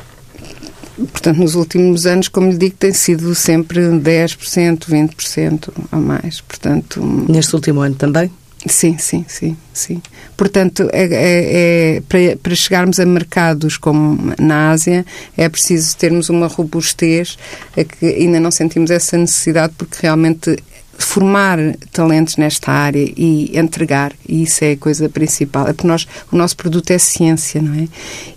Portanto, 1.06 1.38
nos 1.38 1.54
últimos 1.54 2.06
anos, 2.06 2.28
como 2.28 2.50
lhe 2.50 2.58
digo, 2.58 2.76
tem 2.78 2.92
sido 2.92 3.34
sempre 3.34 3.80
10%, 3.80 4.86
20% 4.86 5.70
a 5.90 5.96
mais. 5.96 6.40
Portanto, 6.40 7.00
Neste 7.28 7.54
último 7.54 7.80
ano 7.80 7.94
também? 7.94 8.30
Sim, 8.66 8.98
sim, 8.98 9.24
sim, 9.26 9.56
sim. 9.72 10.02
Portanto, 10.36 10.88
é, 10.92 11.04
é, 11.04 11.96
é, 11.96 12.02
para, 12.02 12.36
para 12.42 12.54
chegarmos 12.54 13.00
a 13.00 13.06
mercados 13.06 13.78
como 13.78 14.34
na 14.38 14.70
Ásia, 14.70 15.06
é 15.34 15.48
preciso 15.48 15.96
termos 15.96 16.28
uma 16.28 16.46
robustez 16.46 17.38
é 17.74 17.84
que 17.84 18.04
ainda 18.04 18.38
não 18.38 18.50
sentimos 18.50 18.90
essa 18.90 19.16
necessidade 19.16 19.72
porque 19.78 19.96
realmente 20.02 20.58
formar 21.02 21.58
talentos 21.92 22.36
nesta 22.36 22.70
área 22.70 23.12
e 23.16 23.58
entregar, 23.58 24.12
e 24.28 24.42
isso 24.42 24.64
é 24.64 24.72
a 24.72 24.76
coisa 24.76 25.08
principal. 25.08 25.66
É 25.66 25.72
porque 25.72 25.88
nós, 25.88 26.06
o 26.30 26.36
nosso 26.36 26.56
produto 26.56 26.90
é 26.90 26.98
ciência, 26.98 27.60
não 27.60 27.74
é? 27.74 27.88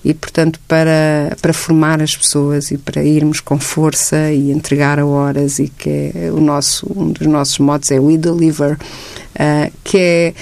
E, 0.04 0.14
portanto, 0.14 0.60
para, 0.68 1.36
para 1.42 1.54
formar 1.54 2.02
as 2.02 2.16
pessoas 2.16 2.72
e 2.72 2.78
para 2.78 3.04
irmos 3.04 3.40
com 3.40 3.60
força 3.60 4.32
e 4.32 4.52
entregar 4.52 5.00
a 5.00 5.06
horas, 5.06 5.60
e 5.60 5.68
que 5.68 6.12
é 6.16 6.32
o 6.32 6.40
nosso, 6.40 6.88
um 6.96 7.12
dos 7.12 7.28
nossos 7.28 7.60
modos 7.60 7.92
é 7.92 8.00
We 8.00 8.18
Deliver, 8.18 8.74
uh, 8.74 9.72
que 9.84 9.98
é. 9.98 10.34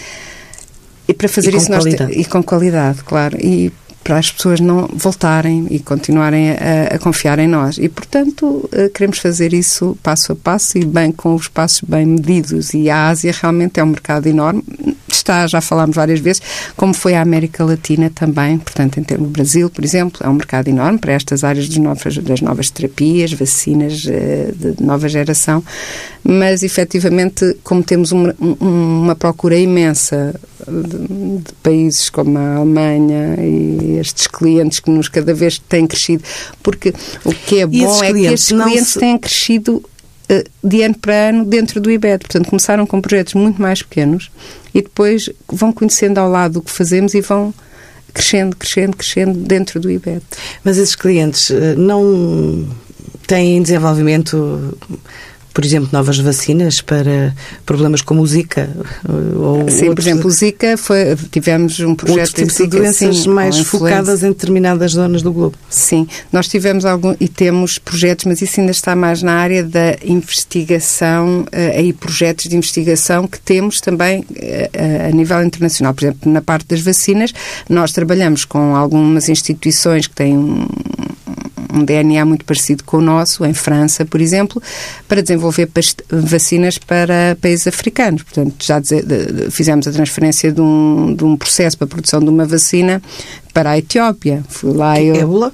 E 1.08 1.14
para 1.14 1.28
fazer 1.28 1.54
e 1.54 1.58
isso 1.58 1.72
nós 1.72 1.84
e 1.86 2.24
com 2.26 2.42
qualidade, 2.42 3.04
claro. 3.04 3.38
E 3.42 3.72
para 4.12 4.20
as 4.20 4.30
pessoas 4.30 4.60
não 4.60 4.90
voltarem 4.94 5.68
e 5.70 5.80
continuarem 5.80 6.52
a, 6.52 6.96
a, 6.96 7.00
confiar 7.00 7.40
em 7.40 7.48
nós. 7.48 7.78
E, 7.78 7.88
portanto, 7.88 8.70
eh, 8.74 8.90
queremos 8.90 9.20
fazer 9.20 9.54
isso 9.54 9.98
passo 10.04 10.34
a 10.34 10.36
passo 10.36 10.78
e 10.78 10.84
bem 10.84 11.14
com 11.14 11.34
os 11.34 11.48
passos 11.48 11.80
bem 11.80 12.06
medidos. 12.06 12.74
E 12.74 12.90
a 12.90 13.08
Ásia 13.08 13.34
realmente 13.42 13.80
é 13.80 13.84
um 13.86 13.88
mercado 13.88 14.28
enorme. 14.28 14.66
Está, 15.14 15.48
já 15.48 15.62
falámos 15.62 15.96
várias 15.96 16.20
vezes, 16.20 16.42
como 16.76 16.94
foi 16.94 17.16
a 17.16 17.22
América 17.22 17.64
Latina 17.64 18.12
também. 18.14 18.58
Portanto, 18.58 19.00
em 19.00 19.04
termos 19.04 19.28
do 19.28 19.32
Brasil, 19.32 19.70
por 19.70 19.84
exemplo, 19.84 20.26
é 20.26 20.30
um 20.30 20.34
mercado 20.34 20.68
enorme 20.68 21.00
para 21.00 21.14
estas 21.14 21.44
áreas 21.44 21.70
novas, 21.78 22.18
das 22.18 22.42
novas 22.42 22.70
terapias, 22.70 23.34
vacinas 23.34 24.06
eh, 24.08 24.52
de 24.56 24.84
nova 24.84 25.08
geração. 25.08 25.64
Mas, 26.24 26.64
efetivamente, 26.64 27.58
como 27.64 27.84
temos 27.84 28.12
uma, 28.12 28.36
uma 28.60 29.16
procura 29.16 29.58
imensa 29.58 30.36
de, 30.68 31.40
de 31.40 31.54
países 31.64 32.10
como 32.10 32.38
a 32.38 32.56
Alemanha 32.58 33.36
e 33.40 33.98
estes 34.00 34.28
clientes 34.28 34.80
que 34.80 34.90
nos 34.92 35.10
cada 35.10 35.34
vez 35.34 35.58
têm 35.58 35.88
crescido, 35.88 36.24
porque 36.62 36.94
o 37.26 37.34
que 37.34 37.60
é 37.60 37.66
bom 37.66 38.04
é 38.04 38.14
que 38.14 38.26
estes 38.26 38.50
clientes 38.50 38.90
se... 38.90 39.00
têm 39.00 39.18
crescido 39.18 39.84
de 40.64 40.82
ano 40.82 40.96
para 40.96 41.30
ano 41.30 41.46
dentro 41.46 41.82
do 41.82 41.92
IBET. 41.92 42.26
Portanto, 42.26 42.50
começaram 42.50 42.86
com 42.86 43.02
projetos 43.02 43.34
muito 43.34 43.62
mais 43.62 43.82
pequenos 43.82 44.32
e 44.74 44.82
depois 44.82 45.30
vão 45.48 45.72
conhecendo 45.72 46.18
ao 46.18 46.30
lado 46.30 46.60
o 46.60 46.62
que 46.62 46.72
fazemos 46.72 47.14
e 47.14 47.22
vão 47.22 47.54
crescendo, 48.14 48.56
crescendo, 48.56 48.98
crescendo 48.98 49.38
dentro 49.40 49.80
do 49.80 49.90
IBET. 49.90 50.22
Mas 50.64 50.78
esses 50.78 50.96
clientes 50.96 51.50
uh, 51.50 51.76
não 51.78 52.68
têm 53.28 53.62
desenvolvimento 53.62 54.78
por 55.54 55.66
exemplo, 55.66 55.90
novas 55.92 56.18
vacinas 56.20 56.82
para 56.82 57.36
problemas 57.66 58.02
como 58.02 58.22
o 58.22 58.28
Zika? 58.28 58.70
Ou 59.36 59.70
sim, 59.70 59.90
outros... 59.90 59.94
por 59.94 60.00
exemplo, 60.00 60.28
o 60.28 60.32
Zika, 60.32 60.78
foi, 60.78 61.16
tivemos 61.32 61.80
um 61.80 61.96
projeto 61.96 62.46
de 62.46 62.54
Zika, 62.54 62.68
doenças 62.68 63.18
sim, 63.18 63.30
mais 63.30 63.58
focadas 63.60 64.24
em 64.24 64.30
determinadas 64.30 64.94
zonas 64.94 65.22
do 65.22 65.32
globo. 65.32 65.58
Sim, 65.70 66.08
nós 66.32 66.48
tivemos 66.48 66.86
algum, 66.86 67.16
e 67.20 67.28
temos 67.28 67.78
projetos, 67.78 68.26
mas 68.26 68.42
isso 68.42 68.60
ainda 68.60 68.72
está 68.72 68.96
mais 68.96 69.22
na 69.22 69.34
área 69.34 69.64
da 69.64 69.98
investigação, 70.04 71.42
uh, 71.42 71.78
aí 71.78 71.94
projetos 71.94 72.46
de 72.46 72.56
investigação 72.56 73.28
que 73.28 73.40
temos 73.40 73.82
também 73.82 74.22
uh, 74.22 75.08
a 75.10 75.12
nível 75.12 75.44
internacional. 75.44 75.94
Por 75.94 76.06
exemplo, 76.06 76.32
na 76.32 76.42
parte 76.42 76.68
das 76.68 76.82
vacinas, 76.82 77.34
nós 77.70 77.92
trabalhamos 77.92 78.46
com 78.46 78.76
algumas 78.76 79.30
instituições 79.30 80.08
que 80.08 80.16
têm 80.16 80.38
um, 80.38 80.66
um 81.74 81.84
DNA 81.84 82.26
muito 82.26 82.46
parecido 82.46 82.84
com 82.84 82.98
o 82.98 83.02
nosso, 83.02 83.46
em 83.46 83.54
França, 83.54 84.06
por 84.06 84.22
exemplo, 84.22 84.62
para 85.08 85.22
desenvolver 85.22 85.70
vacinas 86.10 86.78
para 86.78 87.38
países 87.42 87.68
africanos. 87.68 88.24
Portanto, 88.24 88.56
já 88.60 88.80
dizer, 88.80 89.06
fizemos 89.52 89.88
a 89.88 89.92
transferência 89.92 90.52
de 90.52 90.62
um, 90.62 91.16
de 91.16 91.24
um 91.24 91.38
processo 91.38 91.78
para 91.78 91.86
a 91.86 91.90
produção 91.90 92.20
de 92.20 92.30
uma 92.30 92.46
vacina 92.46 93.02
para 93.54 93.72
a 93.72 93.78
Etiópia. 93.78 94.44
Fui 94.50 94.74
lá 94.74 95.02
eu... 95.02 95.16
Ébola? 95.16 95.54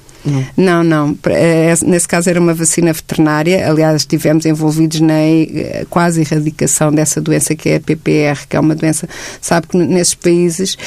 Não, 0.56 0.84
não. 0.84 1.18
É, 1.28 1.74
nesse 1.86 2.08
caso 2.08 2.30
era 2.30 2.40
uma 2.40 2.54
vacina 2.54 2.92
veterinária. 2.92 3.70
Aliás, 3.70 4.02
estivemos 4.02 4.46
envolvidos 4.46 5.00
na 5.00 5.20
eh, 5.20 5.86
quase 5.90 6.22
erradicação 6.22 6.92
dessa 6.92 7.22
doença 7.22 7.56
que 7.56 7.70
é 7.70 7.76
a 7.78 7.80
PPR, 7.80 8.46
que 8.48 8.56
é 8.56 8.60
uma 8.60 8.76
doença, 8.76 9.08
sabe 9.40 9.68
que 9.68 9.78
nesses 9.78 10.16
países 10.16 10.78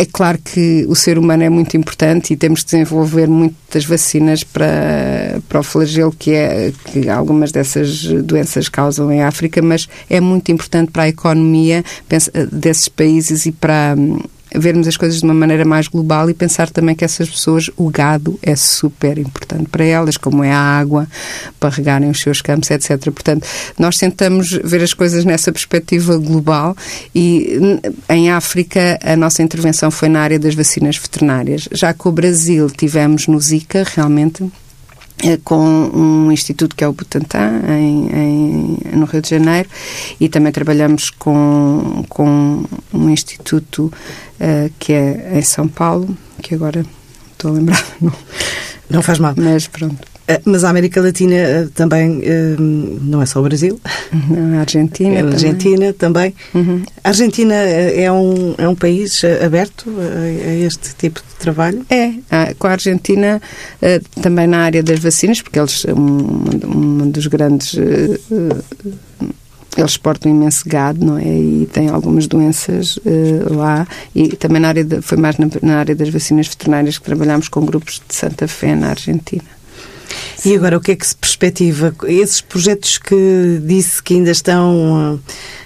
é 0.00 0.06
claro 0.06 0.38
que 0.38 0.86
o 0.88 0.94
ser 0.94 1.18
humano 1.18 1.42
é 1.42 1.48
muito 1.48 1.76
importante 1.76 2.32
e 2.32 2.36
temos 2.36 2.60
de 2.60 2.66
desenvolver 2.66 3.26
muitas 3.26 3.84
vacinas 3.84 4.44
para, 4.44 5.40
para 5.48 5.58
o 5.58 5.62
flagelo 5.64 6.14
que, 6.16 6.30
é, 6.30 6.72
que 6.84 7.08
algumas 7.08 7.50
dessas 7.50 8.04
doenças 8.04 8.68
causam 8.68 9.10
em 9.10 9.22
África, 9.22 9.60
mas 9.60 9.88
é 10.08 10.20
muito 10.20 10.52
importante 10.52 10.92
para 10.92 11.02
a 11.02 11.08
economia 11.08 11.84
desses 12.52 12.88
países 12.88 13.44
e 13.44 13.50
para 13.50 13.96
vermos 14.54 14.86
as 14.88 14.96
coisas 14.96 15.20
de 15.20 15.24
uma 15.24 15.34
maneira 15.34 15.64
mais 15.64 15.88
global 15.88 16.28
e 16.30 16.34
pensar 16.34 16.70
também 16.70 16.94
que 16.94 17.04
essas 17.04 17.28
pessoas, 17.28 17.70
o 17.76 17.88
gado 17.90 18.38
é 18.42 18.56
super 18.56 19.18
importante 19.18 19.68
para 19.68 19.84
elas, 19.84 20.16
como 20.16 20.42
é 20.44 20.52
a 20.52 20.58
água, 20.58 21.06
para 21.58 21.70
regarem 21.70 22.10
os 22.10 22.20
seus 22.20 22.40
campos, 22.40 22.70
etc. 22.70 22.98
Portanto, 23.10 23.46
nós 23.78 23.96
tentamos 23.96 24.50
ver 24.64 24.82
as 24.82 24.94
coisas 24.94 25.24
nessa 25.24 25.52
perspectiva 25.52 26.16
global 26.16 26.76
e 27.14 27.58
em 28.08 28.30
África 28.30 28.98
a 29.02 29.16
nossa 29.16 29.42
intervenção 29.42 29.90
foi 29.90 30.08
na 30.08 30.20
área 30.20 30.38
das 30.38 30.54
vacinas 30.54 30.96
veterinárias. 30.96 31.68
Já 31.72 31.92
com 31.92 32.08
o 32.08 32.12
Brasil 32.12 32.68
tivemos 32.70 33.26
no 33.26 33.40
Zika, 33.40 33.84
realmente, 33.94 34.44
com 35.44 35.58
um 35.58 36.30
instituto 36.30 36.76
que 36.76 36.84
é 36.84 36.88
o 36.88 36.92
Butantan, 36.92 37.60
em, 37.68 38.08
em, 38.12 38.96
no 38.96 39.06
Rio 39.06 39.20
de 39.20 39.30
Janeiro, 39.30 39.68
e 40.20 40.28
também 40.28 40.52
trabalhamos 40.52 41.10
com, 41.10 42.04
com 42.08 42.64
um 42.92 43.10
instituto 43.10 43.92
uh, 44.40 44.72
que 44.78 44.92
é 44.92 45.38
em 45.38 45.42
São 45.42 45.66
Paulo, 45.68 46.16
que 46.42 46.54
agora 46.54 46.84
estou 47.32 47.50
a 47.50 47.54
lembrar. 47.54 47.84
Não, 48.00 48.12
não 48.90 49.02
faz 49.02 49.18
mal. 49.18 49.34
Mas 49.36 49.66
pronto. 49.66 50.17
Eh, 50.28 50.42
mas 50.44 50.62
a 50.62 50.68
América 50.68 51.00
Latina 51.00 51.34
eh, 51.34 51.68
também 51.74 52.20
eh, 52.22 52.54
não 52.58 53.22
é 53.22 53.26
só 53.26 53.40
o 53.40 53.42
Brasil. 53.42 53.80
a 54.56 54.60
Argentina. 54.60 55.14
É 55.14 55.22
a 55.22 55.26
Argentina 55.26 55.92
também. 55.94 56.34
também. 56.52 56.68
Uhum. 56.76 56.82
A 57.02 57.08
Argentina 57.08 57.54
é 57.54 58.12
um, 58.12 58.54
é 58.58 58.68
um 58.68 58.74
país 58.74 59.22
aberto 59.42 59.90
a, 59.98 60.50
a 60.50 60.54
este 60.54 60.94
tipo 60.96 61.20
de 61.20 61.34
trabalho? 61.38 61.84
É. 61.88 62.12
Ah, 62.30 62.52
com 62.58 62.66
a 62.66 62.72
Argentina, 62.72 63.40
também 64.20 64.46
na 64.46 64.58
área 64.58 64.82
das 64.82 64.98
vacinas, 64.98 65.40
porque 65.40 65.58
eles, 65.58 65.86
um, 65.86 67.02
um 67.02 67.10
dos 67.10 67.26
grandes 67.26 67.74
eles 69.76 69.92
exportam 69.92 70.30
imenso 70.30 70.64
gado, 70.66 71.04
não 71.04 71.16
é? 71.16 71.24
E 71.24 71.68
têm 71.72 71.88
algumas 71.88 72.26
doenças 72.26 72.96
uh, 72.96 73.54
lá. 73.54 73.86
E 74.14 74.28
também 74.30 74.60
na 74.60 74.68
área 74.68 74.84
de, 74.84 75.00
foi 75.00 75.16
mais 75.16 75.38
na, 75.38 75.48
na, 75.62 75.78
área 75.78 75.94
das 75.94 76.08
vacinas 76.08 76.48
veterinárias 76.48 76.98
que 76.98 77.04
trabalhamos 77.04 77.48
com 77.48 77.64
grupos 77.64 78.02
de 78.06 78.14
Santa 78.14 78.48
Fé 78.48 78.74
na 78.74 78.88
Argentina. 78.88 79.44
E 80.44 80.54
agora, 80.54 80.76
o 80.76 80.80
que 80.80 80.92
é 80.92 80.96
que 80.96 81.06
se 81.06 81.16
perspectiva? 81.16 81.94
Esses 82.06 82.40
projetos 82.40 82.98
que 82.98 83.60
disse 83.62 84.02
que 84.02 84.14
ainda 84.14 84.30
estão 84.30 85.20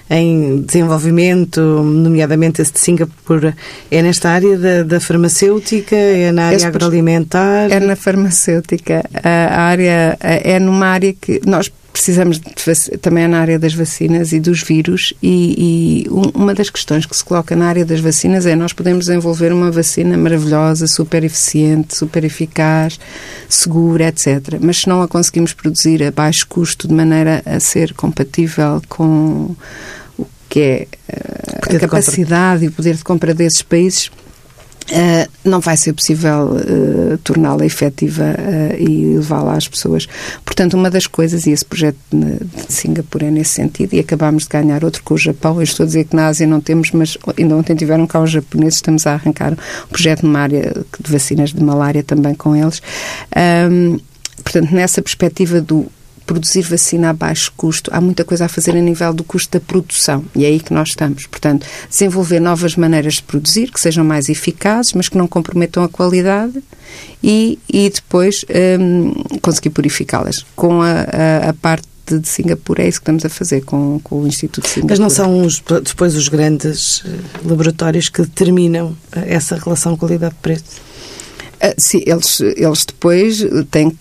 eh, 0.09 0.19
em 0.19 0.61
desenvolvimento, 0.61 1.61
nomeadamente 1.61 2.61
esse 2.61 2.73
de 2.73 2.79
Singapura, 2.79 3.55
é 3.89 4.01
nesta 4.01 4.29
área 4.29 4.57
da, 4.57 4.83
da 4.83 4.99
farmacêutica? 4.99 5.95
É 5.95 6.31
na 6.31 6.45
área 6.45 6.55
Esse 6.55 6.65
agroalimentar? 6.65 7.71
É 7.71 7.79
na 7.79 7.95
farmacêutica. 7.95 9.03
A 9.23 9.61
área 9.61 10.17
é 10.19 10.59
numa 10.59 10.87
área 10.87 11.13
que 11.13 11.39
nós 11.45 11.71
precisamos 11.93 12.39
de, 12.39 12.97
também 12.97 13.27
na 13.27 13.39
área 13.39 13.59
das 13.59 13.73
vacinas 13.73 14.33
e 14.33 14.39
dos 14.39 14.63
vírus 14.63 15.13
e, 15.21 16.05
e, 16.05 16.09
uma 16.09 16.53
das 16.55 16.71
questões 16.71 17.05
que 17.05 17.15
se 17.15 17.23
coloca 17.23 17.55
na 17.55 17.67
área 17.67 17.85
das 17.85 17.99
vacinas 17.99 18.47
é 18.47 18.55
nós 18.55 18.73
podemos 18.73 19.05
desenvolver 19.05 19.53
uma 19.53 19.71
vacina 19.71 20.17
maravilhosa, 20.17 20.87
super 20.87 21.23
eficiente, 21.23 21.95
super 21.95 22.23
eficaz, 22.23 22.99
segura, 23.47 24.07
etc. 24.07 24.57
Mas 24.59 24.79
se 24.79 24.89
não 24.89 25.03
a 25.03 25.07
conseguimos 25.07 25.53
produzir 25.53 26.03
a 26.03 26.11
baixo 26.11 26.47
custo 26.47 26.87
de 26.87 26.95
maneira 26.95 27.43
a 27.45 27.59
ser 27.59 27.93
compatível 27.93 28.81
com 28.89 29.55
o 30.17 30.25
que 30.49 30.59
é 30.59 30.87
eh, 31.07 31.75
a 31.75 31.79
capacidade 31.79 32.65
e 32.65 32.69
o 32.69 32.71
poder 32.71 32.95
de 32.95 33.03
compra 33.03 33.35
desses 33.35 33.61
países, 33.61 34.09
Uh, 34.91 35.31
não 35.45 35.61
vai 35.61 35.77
ser 35.77 35.93
possível 35.93 36.51
uh, 36.51 37.17
torná-la 37.19 37.65
efetiva 37.65 38.23
uh, 38.23 38.81
e 38.81 39.15
levá-la 39.15 39.53
às 39.53 39.67
pessoas. 39.67 40.07
Portanto, 40.43 40.73
uma 40.73 40.89
das 40.89 41.07
coisas, 41.07 41.45
e 41.45 41.51
esse 41.51 41.63
projeto 41.63 41.97
de, 42.11 42.65
de 42.65 42.73
Singapura 42.73 43.27
é 43.27 43.31
nesse 43.31 43.51
sentido, 43.51 43.93
e 43.93 43.99
acabámos 43.99 44.43
de 44.43 44.49
ganhar 44.49 44.83
outro 44.83 45.01
com 45.03 45.13
o 45.13 45.17
Japão, 45.17 45.55
eu 45.55 45.63
estou 45.63 45.85
a 45.85 45.87
dizer 45.87 46.03
que 46.03 46.15
na 46.15 46.27
Ásia 46.27 46.45
não 46.45 46.59
temos, 46.59 46.91
mas 46.91 47.17
ainda 47.37 47.55
ontem 47.55 47.75
tiveram 47.75 48.05
cá 48.05 48.19
os 48.19 48.31
japoneses, 48.31 48.75
estamos 48.75 49.07
a 49.07 49.13
arrancar 49.13 49.53
um 49.53 49.87
projeto 49.87 50.23
numa 50.23 50.39
área 50.39 50.73
de 50.99 51.11
vacinas 51.11 51.53
de 51.53 51.63
malária 51.63 52.03
também 52.03 52.35
com 52.35 52.55
eles. 52.55 52.81
Um, 53.71 53.99
portanto, 54.43 54.71
nessa 54.71 55.01
perspectiva 55.01 55.61
do 55.61 55.87
produzir 56.25 56.61
vacina 56.61 57.09
a 57.09 57.13
baixo 57.13 57.51
custo, 57.55 57.89
há 57.93 58.01
muita 58.01 58.23
coisa 58.23 58.45
a 58.45 58.47
fazer 58.47 58.71
a 58.71 58.81
nível 58.81 59.13
do 59.13 59.23
custo 59.23 59.57
da 59.57 59.59
produção 59.59 60.23
e 60.35 60.45
é 60.45 60.47
aí 60.47 60.59
que 60.59 60.73
nós 60.73 60.89
estamos. 60.89 61.25
Portanto, 61.27 61.65
desenvolver 61.89 62.39
novas 62.39 62.75
maneiras 62.75 63.15
de 63.15 63.23
produzir 63.23 63.71
que 63.71 63.79
sejam 63.79 64.03
mais 64.03 64.29
eficazes, 64.29 64.93
mas 64.93 65.09
que 65.09 65.17
não 65.17 65.27
comprometam 65.27 65.83
a 65.83 65.89
qualidade 65.89 66.63
e, 67.23 67.59
e 67.71 67.89
depois 67.89 68.45
um, 68.79 69.13
conseguir 69.41 69.69
purificá-las. 69.71 70.45
Com 70.55 70.81
a, 70.81 70.91
a, 70.91 71.49
a 71.49 71.53
parte 71.53 71.87
de 72.05 72.27
Singapura 72.27 72.83
é 72.83 72.87
isso 72.89 72.99
que 72.99 73.03
estamos 73.03 73.25
a 73.25 73.29
fazer 73.29 73.61
com, 73.61 73.99
com 74.03 74.21
o 74.21 74.27
Instituto 74.27 74.63
de 74.63 74.69
Singapura. 74.69 74.91
Mas 74.93 74.99
não 74.99 75.09
são 75.09 75.45
os, 75.45 75.63
depois 75.83 76.15
os 76.15 76.27
grandes 76.27 77.01
eh, 77.05 77.09
laboratórios 77.45 78.09
que 78.09 78.21
determinam 78.21 78.95
eh, 79.13 79.35
essa 79.35 79.55
relação 79.55 79.95
qualidade-preço? 79.95 80.92
Uh, 81.63 81.73
sim, 81.77 82.03
eles, 82.05 82.41
eles 82.41 82.83
depois 82.85 83.41
têm 83.71 83.89
que 83.89 83.97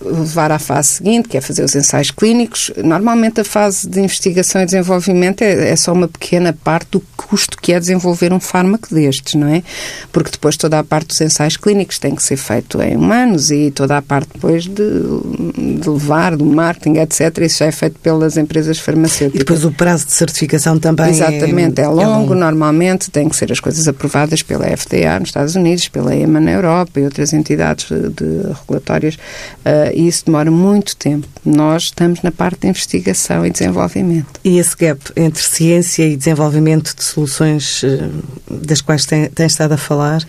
levar 0.00 0.52
à 0.52 0.58
fase 0.60 0.88
seguinte, 0.88 1.28
que 1.28 1.36
é 1.36 1.40
fazer 1.40 1.64
os 1.64 1.74
ensaios 1.74 2.12
clínicos. 2.12 2.70
Normalmente 2.76 3.40
a 3.40 3.44
fase 3.44 3.88
de 3.88 3.98
investigação 4.00 4.62
e 4.62 4.66
desenvolvimento 4.66 5.42
é, 5.42 5.70
é, 5.70 5.74
só 5.74 5.92
uma 5.92 6.06
pequena 6.06 6.52
parte 6.52 6.92
do 6.92 7.02
custo 7.16 7.56
que 7.60 7.72
é 7.72 7.80
desenvolver 7.80 8.32
um 8.32 8.38
fármaco 8.38 8.94
destes, 8.94 9.34
não 9.34 9.48
é? 9.48 9.64
Porque 10.12 10.30
depois 10.30 10.56
toda 10.56 10.78
a 10.78 10.84
parte 10.84 11.08
dos 11.08 11.20
ensaios 11.20 11.56
clínicos 11.56 11.98
tem 11.98 12.14
que 12.14 12.22
ser 12.22 12.36
feito 12.36 12.80
em 12.80 12.96
humanos 12.96 13.50
e 13.50 13.72
toda 13.72 13.96
a 13.96 14.02
parte 14.02 14.28
depois 14.34 14.64
de, 14.64 15.80
de 15.80 15.88
levar, 15.88 16.36
do 16.36 16.46
marketing, 16.46 17.00
etc. 17.00 17.36
Isso 17.38 17.58
já 17.58 17.66
é 17.66 17.72
feito 17.72 17.98
pelas 17.98 18.36
empresas 18.36 18.78
farmacêuticas. 18.78 19.34
E 19.34 19.38
depois 19.38 19.64
o 19.64 19.72
prazo 19.72 20.06
de 20.06 20.12
certificação 20.12 20.78
também 20.78 21.10
Exatamente, 21.10 21.80
é, 21.80 21.84
é, 21.84 21.88
longo, 21.88 22.00
é 22.00 22.06
longo. 22.06 22.34
Normalmente 22.36 23.10
tem 23.10 23.28
que 23.28 23.34
ser 23.34 23.50
as 23.50 23.58
coisas 23.58 23.88
aprovadas 23.88 24.40
pela 24.40 24.64
FDA 24.76 25.18
nos 25.18 25.30
Estados 25.30 25.56
Unidos, 25.56 25.88
pela 25.88 26.14
EMA 26.14 26.38
na 26.38 26.52
Europa 26.52 26.91
Europa 26.92 27.00
e 27.00 27.04
outras 27.04 27.32
entidades 27.32 27.86
de 27.88 28.52
regulatórias, 28.60 29.14
uh, 29.14 29.92
e 29.94 30.06
isso 30.06 30.24
demora 30.26 30.50
muito 30.50 30.96
tempo. 30.96 31.26
Nós 31.44 31.84
estamos 31.84 32.22
na 32.22 32.30
parte 32.30 32.60
de 32.60 32.68
investigação 32.68 33.46
e 33.46 33.50
desenvolvimento. 33.50 34.40
E 34.44 34.58
esse 34.58 34.76
gap 34.76 35.00
entre 35.16 35.42
ciência 35.42 36.06
e 36.06 36.16
desenvolvimento 36.16 36.94
de 36.94 37.02
soluções 37.02 37.82
uh, 37.82 38.10
das 38.50 38.80
quais 38.80 39.06
tem, 39.06 39.28
tem 39.28 39.46
estado 39.46 39.72
a 39.72 39.76
falar 39.76 40.22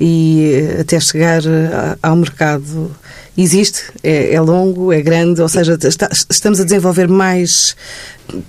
e 0.00 0.74
uh, 0.76 0.80
até 0.80 0.98
chegar 0.98 1.42
ao 2.02 2.16
mercado 2.16 2.90
existe, 3.42 3.84
é, 4.02 4.34
é, 4.34 4.40
longo, 4.40 4.92
é 4.92 5.00
grande, 5.00 5.40
ou 5.40 5.48
seja, 5.48 5.78
está, 5.80 6.08
estamos 6.28 6.60
a 6.60 6.64
desenvolver 6.64 7.08
mais 7.08 7.76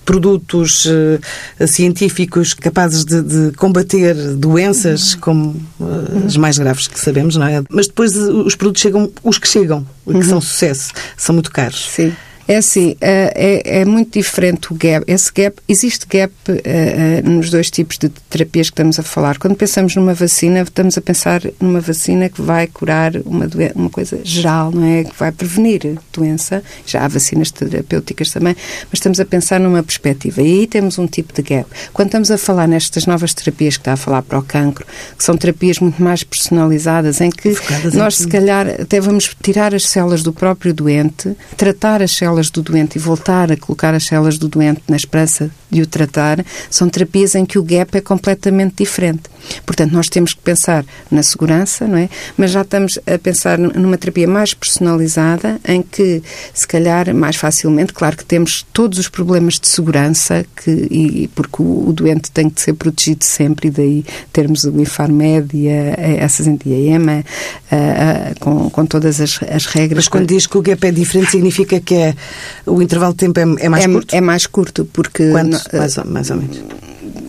produtos 0.04 0.86
uh, 0.86 1.68
científicos 1.68 2.54
capazes 2.54 3.06
de, 3.06 3.22
de, 3.22 3.52
combater 3.54 4.16
doenças 4.36 5.16
como 5.16 5.52
uh, 5.80 6.26
as 6.26 6.36
mais 6.36 6.58
graves 6.58 6.88
que 6.88 7.00
sabemos, 7.00 7.36
não 7.36 7.46
é? 7.46 7.64
Mas 7.70 7.88
depois 7.88 8.16
os 8.16 8.56
produtos 8.56 8.82
chegam, 8.82 9.10
os 9.24 9.38
que 9.38 9.48
chegam, 9.48 9.86
que 10.06 10.14
uhum. 10.14 10.24
são 10.24 10.42
sucesso, 10.42 10.92
são 11.16 11.34
muito 11.34 11.52
caros. 11.52 11.88
Sim. 11.92 12.14
É 12.50 12.58
assim, 12.58 12.96
é, 13.00 13.82
é, 13.82 13.86
muito 13.86 14.18
diferente 14.18 14.74
o 14.74 14.76
gap. 14.76 15.04
Esse 15.06 15.32
gap, 15.32 15.56
existe 15.68 16.08
gap 16.08 16.34
uh, 16.50 17.30
nos 17.30 17.52
dois 17.52 17.70
tipos 17.70 18.00
de 18.00 18.10
terapias 18.10 18.72
que 18.72 18.74
estamos 18.74 18.98
a 18.98 19.04
falar. 19.04 19.38
Quando 19.38 19.56
pensamos 19.56 19.96
numa 19.96 20.16
vacina, 20.16 20.62
estamos 20.62 20.98
a 20.98 21.02
pensar 21.02 21.44
numa 21.60 21.80
vacina 21.80 22.28
que 22.28 22.42
vai 22.42 22.66
curar 22.66 23.18
uma, 23.24 23.48
uma 23.76 23.90
coisa 23.92 24.20
geral, 24.24 24.72
não 24.72 24.84
é? 24.84 25.04
Que 25.04 25.16
vai 25.16 25.32
prevenir 25.32 26.00
doença. 26.12 26.64
Já 26.88 27.06
há 27.06 27.08
vacinas 27.08 27.52
terapêuticas 27.52 28.32
também, 28.32 28.56
mas 28.56 28.94
estamos 28.94 29.20
a 29.20 29.26
pensar 29.26 29.60
numa 29.60 29.84
perspectiva. 29.84 30.42
E 30.42 30.62
aí 30.62 30.66
temos 30.66 30.98
um 30.98 31.06
tipo 31.06 31.32
de 31.32 31.44
gap. 31.44 31.70
Quando 31.94 32.08
estamos 32.08 32.32
a 32.32 32.38
falar 32.40 32.68
nestas 32.68 33.06
novas 33.06 33.32
terapias 33.32 33.78
que 33.78 33.82
está 33.82 33.94
a 33.94 33.98
falar 33.98 34.24
para 34.24 34.40
o 34.40 34.42
cancro, 34.42 34.88
que 35.16 35.24
são 35.24 35.38
terapias 35.38 35.78
muito 35.78 36.02
mais 36.02 36.24
personalizadas, 36.24 37.22
em 37.22 37.30
que 37.30 37.54
Focadas 37.54 37.94
nós, 37.94 38.18
se 38.18 38.28
calhar, 38.28 38.68
até 38.82 39.00
vamos 39.00 39.30
tirar 39.40 39.76
as 39.76 39.88
células 39.88 40.24
do 40.24 40.34
próprio 40.34 40.74
doente, 40.74 41.38
tratar 41.56 42.02
as 42.02 42.10
células 42.10 42.39
células 42.40 42.50
do 42.50 42.62
doente 42.62 42.96
e 42.96 43.00
voltar 43.00 43.52
a 43.52 43.58
colocar 43.58 43.94
as 43.94 44.06
células 44.06 44.38
do 44.38 44.48
doente 44.48 44.82
na 44.88 44.96
esperança 44.96 45.52
de 45.70 45.82
o 45.82 45.88
tratar, 45.88 46.44
são 46.70 46.90
terapias 46.90 47.36
em 47.36 47.46
que 47.46 47.60
o 47.60 47.64
gap 47.64 47.96
é 47.96 48.02
completamente 48.02 48.76
diferente. 48.78 49.24
Portanto, 49.66 49.92
nós 49.92 50.08
temos 50.08 50.34
que 50.34 50.42
pensar 50.42 50.86
na 51.12 51.22
segurança, 51.24 51.88
não 51.88 51.98
é? 51.98 52.10
Mas 52.38 52.52
já 52.52 52.62
estamos 52.62 53.00
a 53.06 53.18
pensar 53.18 53.58
numa 53.58 53.98
terapia 53.98 54.28
mais 54.28 54.54
personalizada, 54.54 55.60
em 55.68 55.82
que, 55.82 56.24
se 56.54 56.68
calhar, 56.68 57.14
mais 57.14 57.36
facilmente, 57.36 57.94
claro 57.94 58.18
que 58.18 58.26
temos 58.26 58.66
todos 58.74 58.98
os 59.00 59.08
problemas 59.08 59.60
de 59.60 59.68
segurança, 59.68 60.46
que, 60.56 60.72
e, 60.72 61.28
porque 61.36 61.62
o, 61.62 61.90
o 61.90 61.94
doente 61.94 62.32
tem 62.32 62.50
que 62.50 62.62
ser 62.62 62.74
protegido 62.74 63.24
sempre, 63.24 63.68
e 63.68 63.72
daí 63.72 64.06
termos 64.34 64.64
o 64.64 64.82
Infarmed 64.82 65.56
e 65.56 65.70
a, 65.70 65.72
a, 65.72 66.24
essas 66.24 66.48
e 66.48 66.74
a 66.74 66.96
EMA, 66.96 67.24
a, 67.72 68.40
com, 68.40 68.70
com 68.70 68.86
todas 68.86 69.22
as, 69.22 69.40
as 69.50 69.66
regras. 69.66 70.06
Mas 70.06 70.08
quando 70.08 70.28
diz 70.28 70.48
que 70.48 70.58
o 70.58 70.62
gap 70.62 70.86
é 70.86 70.92
diferente, 70.92 71.32
significa 71.32 71.80
que 71.80 71.96
é, 71.96 72.16
o 72.66 72.82
intervalo 72.82 73.14
de 73.14 73.18
tempo 73.18 73.40
é, 73.40 73.66
é 73.66 73.70
mais 73.70 73.86
é, 73.86 73.88
curto? 73.88 74.16
É 74.16 74.22
mais 74.22 74.48
curto, 74.48 74.86
porque... 74.86 75.32
Quanto? 75.32 75.60
mais, 75.74 75.98
ou, 75.98 76.06
mais 76.06 76.30
ou 76.30 76.38
menos 76.38 76.62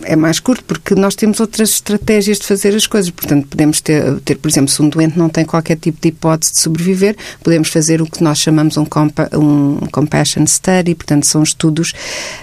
é 0.03 0.15
mais 0.15 0.39
curto 0.39 0.63
porque 0.63 0.95
nós 0.95 1.15
temos 1.15 1.39
outras 1.39 1.69
estratégias 1.69 2.39
de 2.39 2.45
fazer 2.45 2.75
as 2.75 2.87
coisas. 2.87 3.09
Portanto, 3.09 3.47
podemos 3.47 3.81
ter, 3.81 4.19
ter, 4.21 4.35
por 4.35 4.49
exemplo, 4.49 4.69
se 4.69 4.81
um 4.81 4.89
doente 4.89 5.17
não 5.17 5.29
tem 5.29 5.45
qualquer 5.45 5.77
tipo 5.77 5.99
de 6.01 6.09
hipótese 6.09 6.53
de 6.53 6.59
sobreviver, 6.59 7.15
podemos 7.43 7.69
fazer 7.69 8.01
o 8.01 8.05
que 8.05 8.23
nós 8.23 8.39
chamamos 8.39 8.77
um, 8.77 8.85
compa, 8.85 9.29
um 9.33 9.77
compassion 9.91 10.45
study, 10.45 10.95
portanto, 10.95 11.25
são 11.25 11.43
estudos 11.43 11.93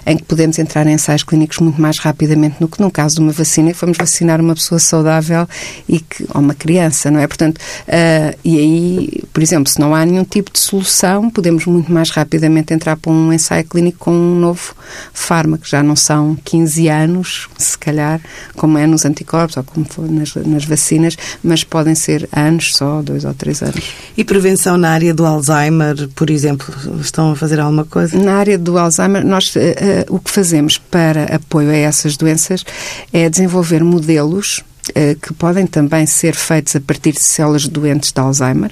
em 0.07 0.17
que 0.17 0.25
podemos 0.25 0.59
entrar 0.59 0.87
em 0.87 0.95
ensaios 0.95 1.23
clínicos 1.23 1.59
muito 1.59 1.81
mais 1.81 1.99
rapidamente 1.99 2.57
do 2.61 2.69
que 2.69 2.81
no 2.81 2.91
caso 2.91 3.17
de 3.17 3.21
uma 3.21 3.33
vacina, 3.33 3.73
que 3.73 3.81
vamos 3.81 3.97
vacinar 3.97 4.41
uma 4.41 4.55
pessoa 4.55 4.79
saudável 4.79 5.47
e 5.89 6.01
que, 6.01 6.25
ou 6.35 6.41
uma 6.41 6.55
criança, 6.55 7.11
não 7.11 7.21
é? 7.21 7.27
Portanto, 7.27 7.59
uh, 7.59 8.39
e 8.45 8.59
aí, 8.59 9.25
por 9.33 9.43
exemplo, 9.43 9.71
se 9.71 9.81
não 9.81 9.95
há 9.95 10.05
nenhum 10.05 10.25
tipo 10.25 10.53
de 10.53 10.59
solução, 10.59 11.31
podemos 11.31 11.67
muito 11.67 11.93
mais 11.93 12.11
rapidamente 12.11 12.73
entrar 12.73 12.97
para 12.97 13.13
um 13.13 13.33
ensaio 13.33 13.65
clínico 13.65 13.99
com 13.99 14.13
um 14.13 14.39
novo 14.39 14.75
fármaco. 15.13 15.67
Já 15.67 15.83
não 15.83 15.97
são 15.97 16.37
15 16.45 16.89
anos 16.89 17.48
se 17.59 17.77
calhar, 17.77 18.21
como 18.57 18.79
é 18.79 18.87
nos 18.87 19.05
anticorpos 19.05 19.57
ou 19.57 19.65
como 19.65 19.85
for 19.85 20.11
nas, 20.11 20.35
nas 20.35 20.65
vacinas, 20.65 21.17
mas 21.43 21.65
podem 21.65 21.95
ser 21.95 22.29
anos 22.33 22.75
só, 22.77 23.03
dois 23.03 23.25
ou 23.25 23.35
três 23.35 23.63
anos. 23.63 23.83
E 24.17 24.25
prevenção 24.25 24.77
na 24.79 24.91
área 24.91 25.13
do 25.13 25.27
Alzheimer, 25.27 26.09
por 26.15 26.31
exemplo, 26.31 26.73
estão 27.01 27.33
a 27.33 27.37
fazer 27.37 27.61
alguma 27.61 27.85
coisa? 27.85 28.17
Na 28.17 28.37
área 28.37 28.57
do 28.57 28.79
Alzheimer, 28.79 29.27
nós 29.27 29.55
uh, 29.55 29.59
uh, 29.59 30.15
o 30.15 30.21
que 30.21 30.31
fazemos 30.31 30.79
para 30.79 31.25
apoio 31.35 31.71
a 31.71 31.77
essas 31.77 32.17
doenças 32.17 32.65
é 33.13 33.29
desenvolver 33.29 33.83
modelos 33.83 34.63
eh, 34.95 35.17
que 35.21 35.35
podem 35.35 35.67
também 35.67 36.07
ser 36.07 36.35
feitos 36.35 36.75
a 36.75 36.81
partir 36.81 37.13
de 37.13 37.21
células 37.21 37.67
doentes 37.69 38.13
de 38.13 38.21
Alzheimer 38.21 38.71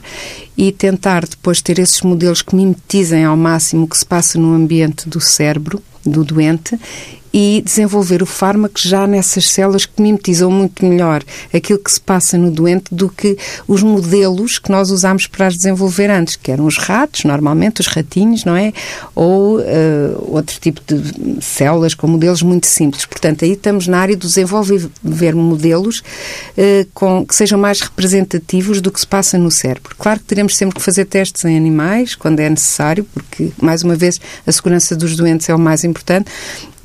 e 0.57 0.72
tentar 0.72 1.27
depois 1.27 1.61
ter 1.61 1.79
esses 1.79 2.01
modelos 2.03 2.42
que 2.42 2.57
mimetizem 2.57 3.25
ao 3.25 3.37
máximo 3.37 3.85
o 3.85 3.88
que 3.88 3.99
se 3.99 4.07
passa 4.07 4.38
no 4.38 4.55
ambiente 4.55 5.09
do 5.09 5.20
cérebro 5.20 5.83
do 6.05 6.25
doente 6.25 6.79
e 7.38 7.61
desenvolver 7.62 8.22
o 8.22 8.27
fármaco 8.27 8.81
já 8.83 9.07
nessas 9.07 9.51
células 9.51 9.85
que 9.85 10.01
mimetizam 10.01 10.51
muito 10.51 10.83
melhor 10.83 11.22
aquilo 11.53 11.79
que 11.79 11.92
se 11.92 12.01
passa 12.01 12.38
no 12.38 12.51
doente 12.51 12.87
do 12.90 13.11
que 13.11 13.37
os 13.68 13.83
modelos 13.83 14.59
que 14.59 14.72
nós 14.72 14.90
usámos 14.90 15.27
para 15.27 15.49
as 15.49 15.55
desenvolver 15.55 16.09
antes, 16.09 16.35
que 16.35 16.51
eram 16.51 16.64
os 16.64 16.79
ratos, 16.79 17.25
normalmente 17.25 17.83
os 17.83 17.88
ratinhos, 17.88 18.46
não 18.46 18.57
é? 18.57 18.72
Ou 19.14 19.59
uh, 19.59 19.64
outro 20.35 20.59
tipo 20.59 20.81
de 20.87 21.44
células 21.44 21.92
com 21.92 22.07
modelos 22.07 22.40
muito 22.40 22.66
simples. 22.66 23.05
Portanto, 23.05 23.44
aí 23.44 23.53
estamos 23.53 23.87
na 23.87 23.99
área 23.99 24.16
de 24.16 24.27
desenvolver 24.27 25.35
modelos 25.35 25.99
uh, 25.99 26.88
com, 26.94 27.27
que 27.27 27.37
sejam 27.37 27.59
mais 27.59 27.83
representativos 27.83 28.81
do 28.81 28.90
que 28.90 28.99
se 28.99 29.07
passa 29.07 29.37
no 29.37 29.51
cérebro. 29.51 29.94
Claro 29.99 30.20
que 30.20 30.25
teremos 30.25 30.57
sempre 30.57 30.77
que 30.77 30.83
fazer 30.83 31.05
testes 31.05 31.44
em 31.44 31.55
animais, 31.55 32.14
quando 32.14 32.40
é 32.40 32.49
necessário, 32.49 33.07
porque, 33.12 33.53
mais 33.61 33.83
uma 33.83 33.94
vez, 33.94 34.18
a 34.46 34.53
segurança 34.53 34.96
dos 34.96 35.14
doentes 35.16 35.51
é 35.51 35.55
o 35.55 35.59
mais 35.59 35.85
importante, 35.85 36.31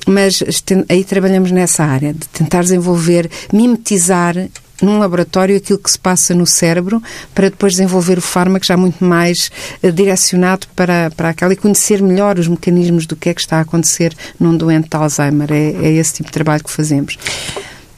mas 0.08 0.44
aí 0.90 1.04
trabalhamos 1.04 1.52
nessa 1.52 1.84
área 1.84 2.14
de 2.14 2.28
tentar 2.30 2.62
desenvolver, 2.62 3.30
mimetizar 3.54 4.36
num 4.82 4.98
laboratório 4.98 5.56
aquilo 5.56 5.80
que 5.80 5.92
se 5.92 6.00
passa 6.00 6.34
no 6.34 6.46
cérebro 6.46 7.02
para 7.34 7.50
depois 7.50 7.74
desenvolver 7.74 8.18
o 8.18 8.22
fármaco 8.22 8.66
já 8.66 8.76
muito 8.76 9.04
mais 9.04 9.52
uh, 9.84 9.92
direcionado 9.92 10.68
para, 10.76 11.12
para 11.12 11.30
aquela 11.30 11.54
e 11.54 11.56
conhecer 11.56 12.02
melhor 12.02 12.40
os 12.40 12.48
mecanismos 12.48 13.06
do 13.06 13.16
que 13.16 13.30
é 13.30 13.34
que 13.34 13.42
está 13.42 13.58
a 13.58 13.62
acontecer 13.62 14.16
num 14.40 14.58
doente 14.58 14.90
de 14.90 14.98
Alzheimer. 14.98 15.52
É, 15.52 15.88
é 15.88 15.92
esse 15.92 16.16
tipo 16.16 16.28
de 16.28 16.34
trabalho 16.34 16.64
que 16.64 16.72
fazemos. 16.72 17.18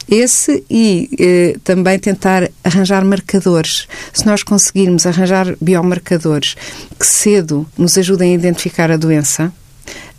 Esse 0.08 0.62
e 0.68 1.08
eh, 1.18 1.56
também 1.64 1.98
tentar 1.98 2.50
arranjar 2.62 3.02
marcadores. 3.04 3.88
Se 4.12 4.26
nós 4.26 4.42
conseguirmos 4.42 5.06
arranjar 5.06 5.56
biomarcadores 5.60 6.56
que 6.98 7.06
cedo 7.06 7.66
nos 7.76 7.96
ajudem 7.96 8.32
a 8.32 8.34
identificar 8.34 8.90
a 8.90 8.98
doença, 8.98 9.44
eh, 9.44 9.63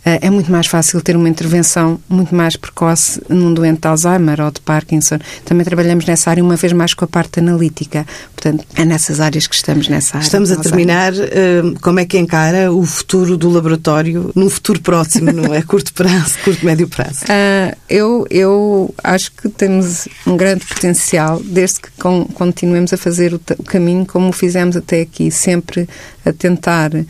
é 0.06 0.30
muito 0.30 0.52
mais 0.52 0.68
fácil 0.68 1.00
ter 1.00 1.16
uma 1.16 1.28
intervenção 1.28 1.98
muito 2.08 2.34
mais 2.34 2.56
precoce 2.56 3.20
num 3.28 3.52
doente 3.52 3.80
de 3.80 3.88
Alzheimer 3.88 4.40
ou 4.40 4.50
de 4.52 4.60
Parkinson. 4.60 5.18
Também 5.44 5.64
trabalhamos 5.64 6.06
nessa 6.06 6.30
área 6.30 6.44
uma 6.44 6.54
vez 6.54 6.72
mais 6.72 6.94
com 6.94 7.04
a 7.04 7.08
parte 7.08 7.40
analítica. 7.40 8.06
Portanto, 8.34 8.64
é 8.76 8.84
nessas 8.84 9.20
áreas 9.20 9.48
que 9.48 9.54
estamos 9.56 9.88
nessa 9.88 10.18
área. 10.18 10.24
Estamos 10.24 10.52
a 10.52 10.56
terminar. 10.56 11.12
Uh, 11.12 11.78
como 11.80 11.98
é 11.98 12.04
que 12.04 12.16
encara 12.18 12.72
o 12.72 12.84
futuro 12.84 13.36
do 13.36 13.50
laboratório 13.50 14.30
num 14.34 14.48
futuro 14.48 14.80
próximo, 14.80 15.32
não 15.32 15.52
é? 15.52 15.62
Curto 15.66 15.92
prazo, 15.92 16.38
curto, 16.44 16.64
médio 16.64 16.88
prazo? 16.88 17.24
Uh, 17.24 17.76
eu, 17.88 18.26
eu 18.30 18.94
acho 19.02 19.32
que 19.32 19.48
temos 19.48 20.06
um 20.24 20.36
grande 20.36 20.64
potencial 20.64 21.40
desde 21.42 21.80
que 21.80 21.90
com, 21.98 22.24
continuemos 22.26 22.92
a 22.92 22.96
fazer 22.96 23.34
o, 23.34 23.40
o 23.58 23.64
caminho 23.64 24.06
como 24.06 24.28
o 24.28 24.32
fizemos 24.32 24.76
até 24.76 25.00
aqui, 25.00 25.30
sempre 25.30 25.88
a 26.24 26.32
tentar 26.32 26.92
uh, 26.94 27.06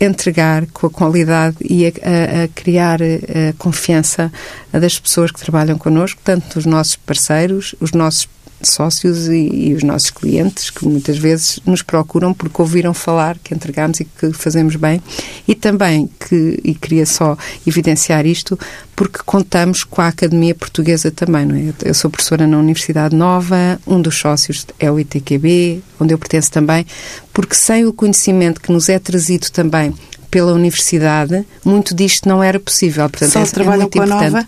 entregar 0.00 0.66
com 0.72 0.86
a 0.86 0.90
qualidade 0.90 1.49
e 1.60 1.86
a, 1.86 1.88
a, 1.88 2.44
a 2.44 2.48
criar 2.48 3.02
a 3.02 3.04
eh, 3.04 3.54
confiança 3.58 4.32
das 4.72 4.98
pessoas 4.98 5.30
que 5.30 5.40
trabalham 5.40 5.78
connosco, 5.78 6.20
tanto 6.22 6.58
os 6.58 6.66
nossos 6.66 6.96
parceiros, 6.96 7.74
os 7.80 7.92
nossos 7.92 8.28
sócios 8.62 9.28
e, 9.28 9.68
e, 9.68 9.74
os 9.74 9.82
nossos 9.82 10.10
clientes 10.10 10.70
que 10.70 10.84
muitas 10.86 11.16
vezes 11.16 11.60
nos 11.64 11.82
procuram 11.82 12.34
porque 12.34 12.60
ouviram 12.60 12.92
falar 12.92 13.38
que 13.38 13.54
entregamos 13.54 14.00
e 14.00 14.04
que 14.04 14.32
fazemos 14.32 14.76
bem 14.76 15.02
e 15.48 15.54
também 15.54 16.08
que 16.28 16.60
e 16.62 16.74
queria 16.74 17.06
só 17.06 17.36
evidenciar 17.66 18.26
isto 18.26 18.58
porque 18.94 19.20
contamos 19.24 19.82
com 19.82 20.02
a 20.02 20.08
Academia 20.08 20.54
Portuguesa 20.54 21.10
também, 21.10 21.46
não 21.46 21.56
é? 21.56 21.72
Eu 21.84 21.94
sou 21.94 22.10
professora 22.10 22.46
na 22.46 22.58
Universidade 22.58 23.16
Nova, 23.16 23.80
um 23.86 24.00
dos 24.00 24.18
sócios 24.18 24.66
é 24.78 24.90
o 24.90 25.00
ITQB, 25.00 25.82
onde 25.98 26.12
eu 26.12 26.18
pertenço 26.18 26.50
também, 26.50 26.84
porque 27.32 27.54
sem 27.54 27.86
o 27.86 27.92
conhecimento 27.92 28.60
que 28.60 28.70
nos 28.70 28.88
é 28.90 28.98
trazido 28.98 29.50
também 29.50 29.94
pela 30.30 30.52
universidade, 30.52 31.44
muito 31.64 31.94
disto 31.94 32.28
não 32.28 32.42
era 32.42 32.60
possível. 32.60 33.08
Portanto, 33.08 33.32
Só 33.32 33.40
é, 33.40 33.44
trabalham 33.46 33.86
é 33.86 33.90
com 33.90 33.98
importante. 33.98 34.24
a 34.24 34.30
nova? 34.30 34.46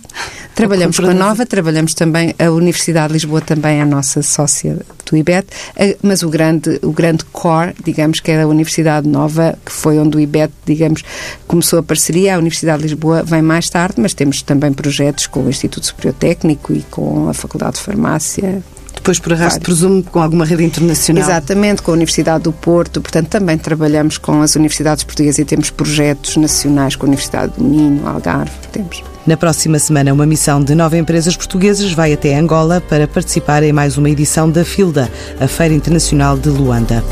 Trabalhamos 0.54 0.98
com 0.98 1.06
a 1.06 1.14
nova, 1.14 1.46
trabalhamos 1.46 1.94
também, 1.94 2.34
a 2.38 2.50
Universidade 2.50 3.08
de 3.08 3.12
Lisboa 3.14 3.40
também 3.40 3.78
é 3.78 3.82
a 3.82 3.86
nossa 3.86 4.22
sócia 4.22 4.78
do 5.06 5.16
IBET, 5.16 5.46
eh, 5.76 5.96
mas 6.02 6.22
o 6.22 6.28
grande, 6.28 6.78
o 6.82 6.92
grande 6.92 7.24
core, 7.26 7.74
digamos, 7.84 8.20
que 8.20 8.30
é 8.30 8.42
a 8.42 8.46
Universidade 8.46 9.08
Nova, 9.08 9.58
que 9.64 9.72
foi 9.72 9.98
onde 9.98 10.16
o 10.16 10.20
IBET, 10.20 10.52
digamos, 10.64 11.02
começou 11.46 11.78
a 11.78 11.82
parceria, 11.82 12.36
a 12.36 12.38
Universidade 12.38 12.82
de 12.82 12.88
Lisboa 12.88 13.22
vem 13.22 13.42
mais 13.42 13.68
tarde, 13.68 13.94
mas 13.98 14.14
temos 14.14 14.42
também 14.42 14.72
projetos 14.72 15.26
com 15.26 15.40
o 15.42 15.48
Instituto 15.48 15.86
Superior 15.86 16.14
Técnico 16.14 16.72
e 16.72 16.82
com 16.90 17.28
a 17.28 17.34
Faculdade 17.34 17.76
de 17.76 17.82
Farmácia, 17.82 18.62
depois, 19.02 19.18
por 19.18 19.32
arrasto, 19.32 19.60
presumo, 19.60 20.00
com 20.02 20.20
alguma 20.20 20.44
rede 20.44 20.62
internacional. 20.62 21.24
Exatamente, 21.24 21.82
com 21.82 21.90
a 21.90 21.94
Universidade 21.94 22.44
do 22.44 22.52
Porto. 22.52 23.00
Portanto, 23.00 23.28
também 23.28 23.58
trabalhamos 23.58 24.16
com 24.16 24.40
as 24.40 24.54
universidades 24.54 25.02
portuguesas 25.02 25.40
e 25.40 25.44
temos 25.44 25.70
projetos 25.70 26.36
nacionais 26.36 26.94
com 26.94 27.06
a 27.06 27.08
Universidade 27.08 27.52
do 27.58 27.64
Minho, 27.64 28.06
Algarve. 28.06 28.52
Temos. 28.70 29.02
Na 29.26 29.36
próxima 29.36 29.78
semana, 29.78 30.12
uma 30.12 30.26
missão 30.26 30.62
de 30.62 30.74
nove 30.74 30.98
empresas 30.98 31.36
portuguesas 31.36 31.92
vai 31.92 32.12
até 32.12 32.36
Angola 32.36 32.80
para 32.80 33.08
participar 33.08 33.62
em 33.64 33.72
mais 33.72 33.98
uma 33.98 34.08
edição 34.08 34.48
da 34.48 34.64
FILDA, 34.64 35.10
a 35.40 35.48
Feira 35.48 35.74
Internacional 35.74 36.38
de 36.38 36.48
Luanda. 36.48 37.02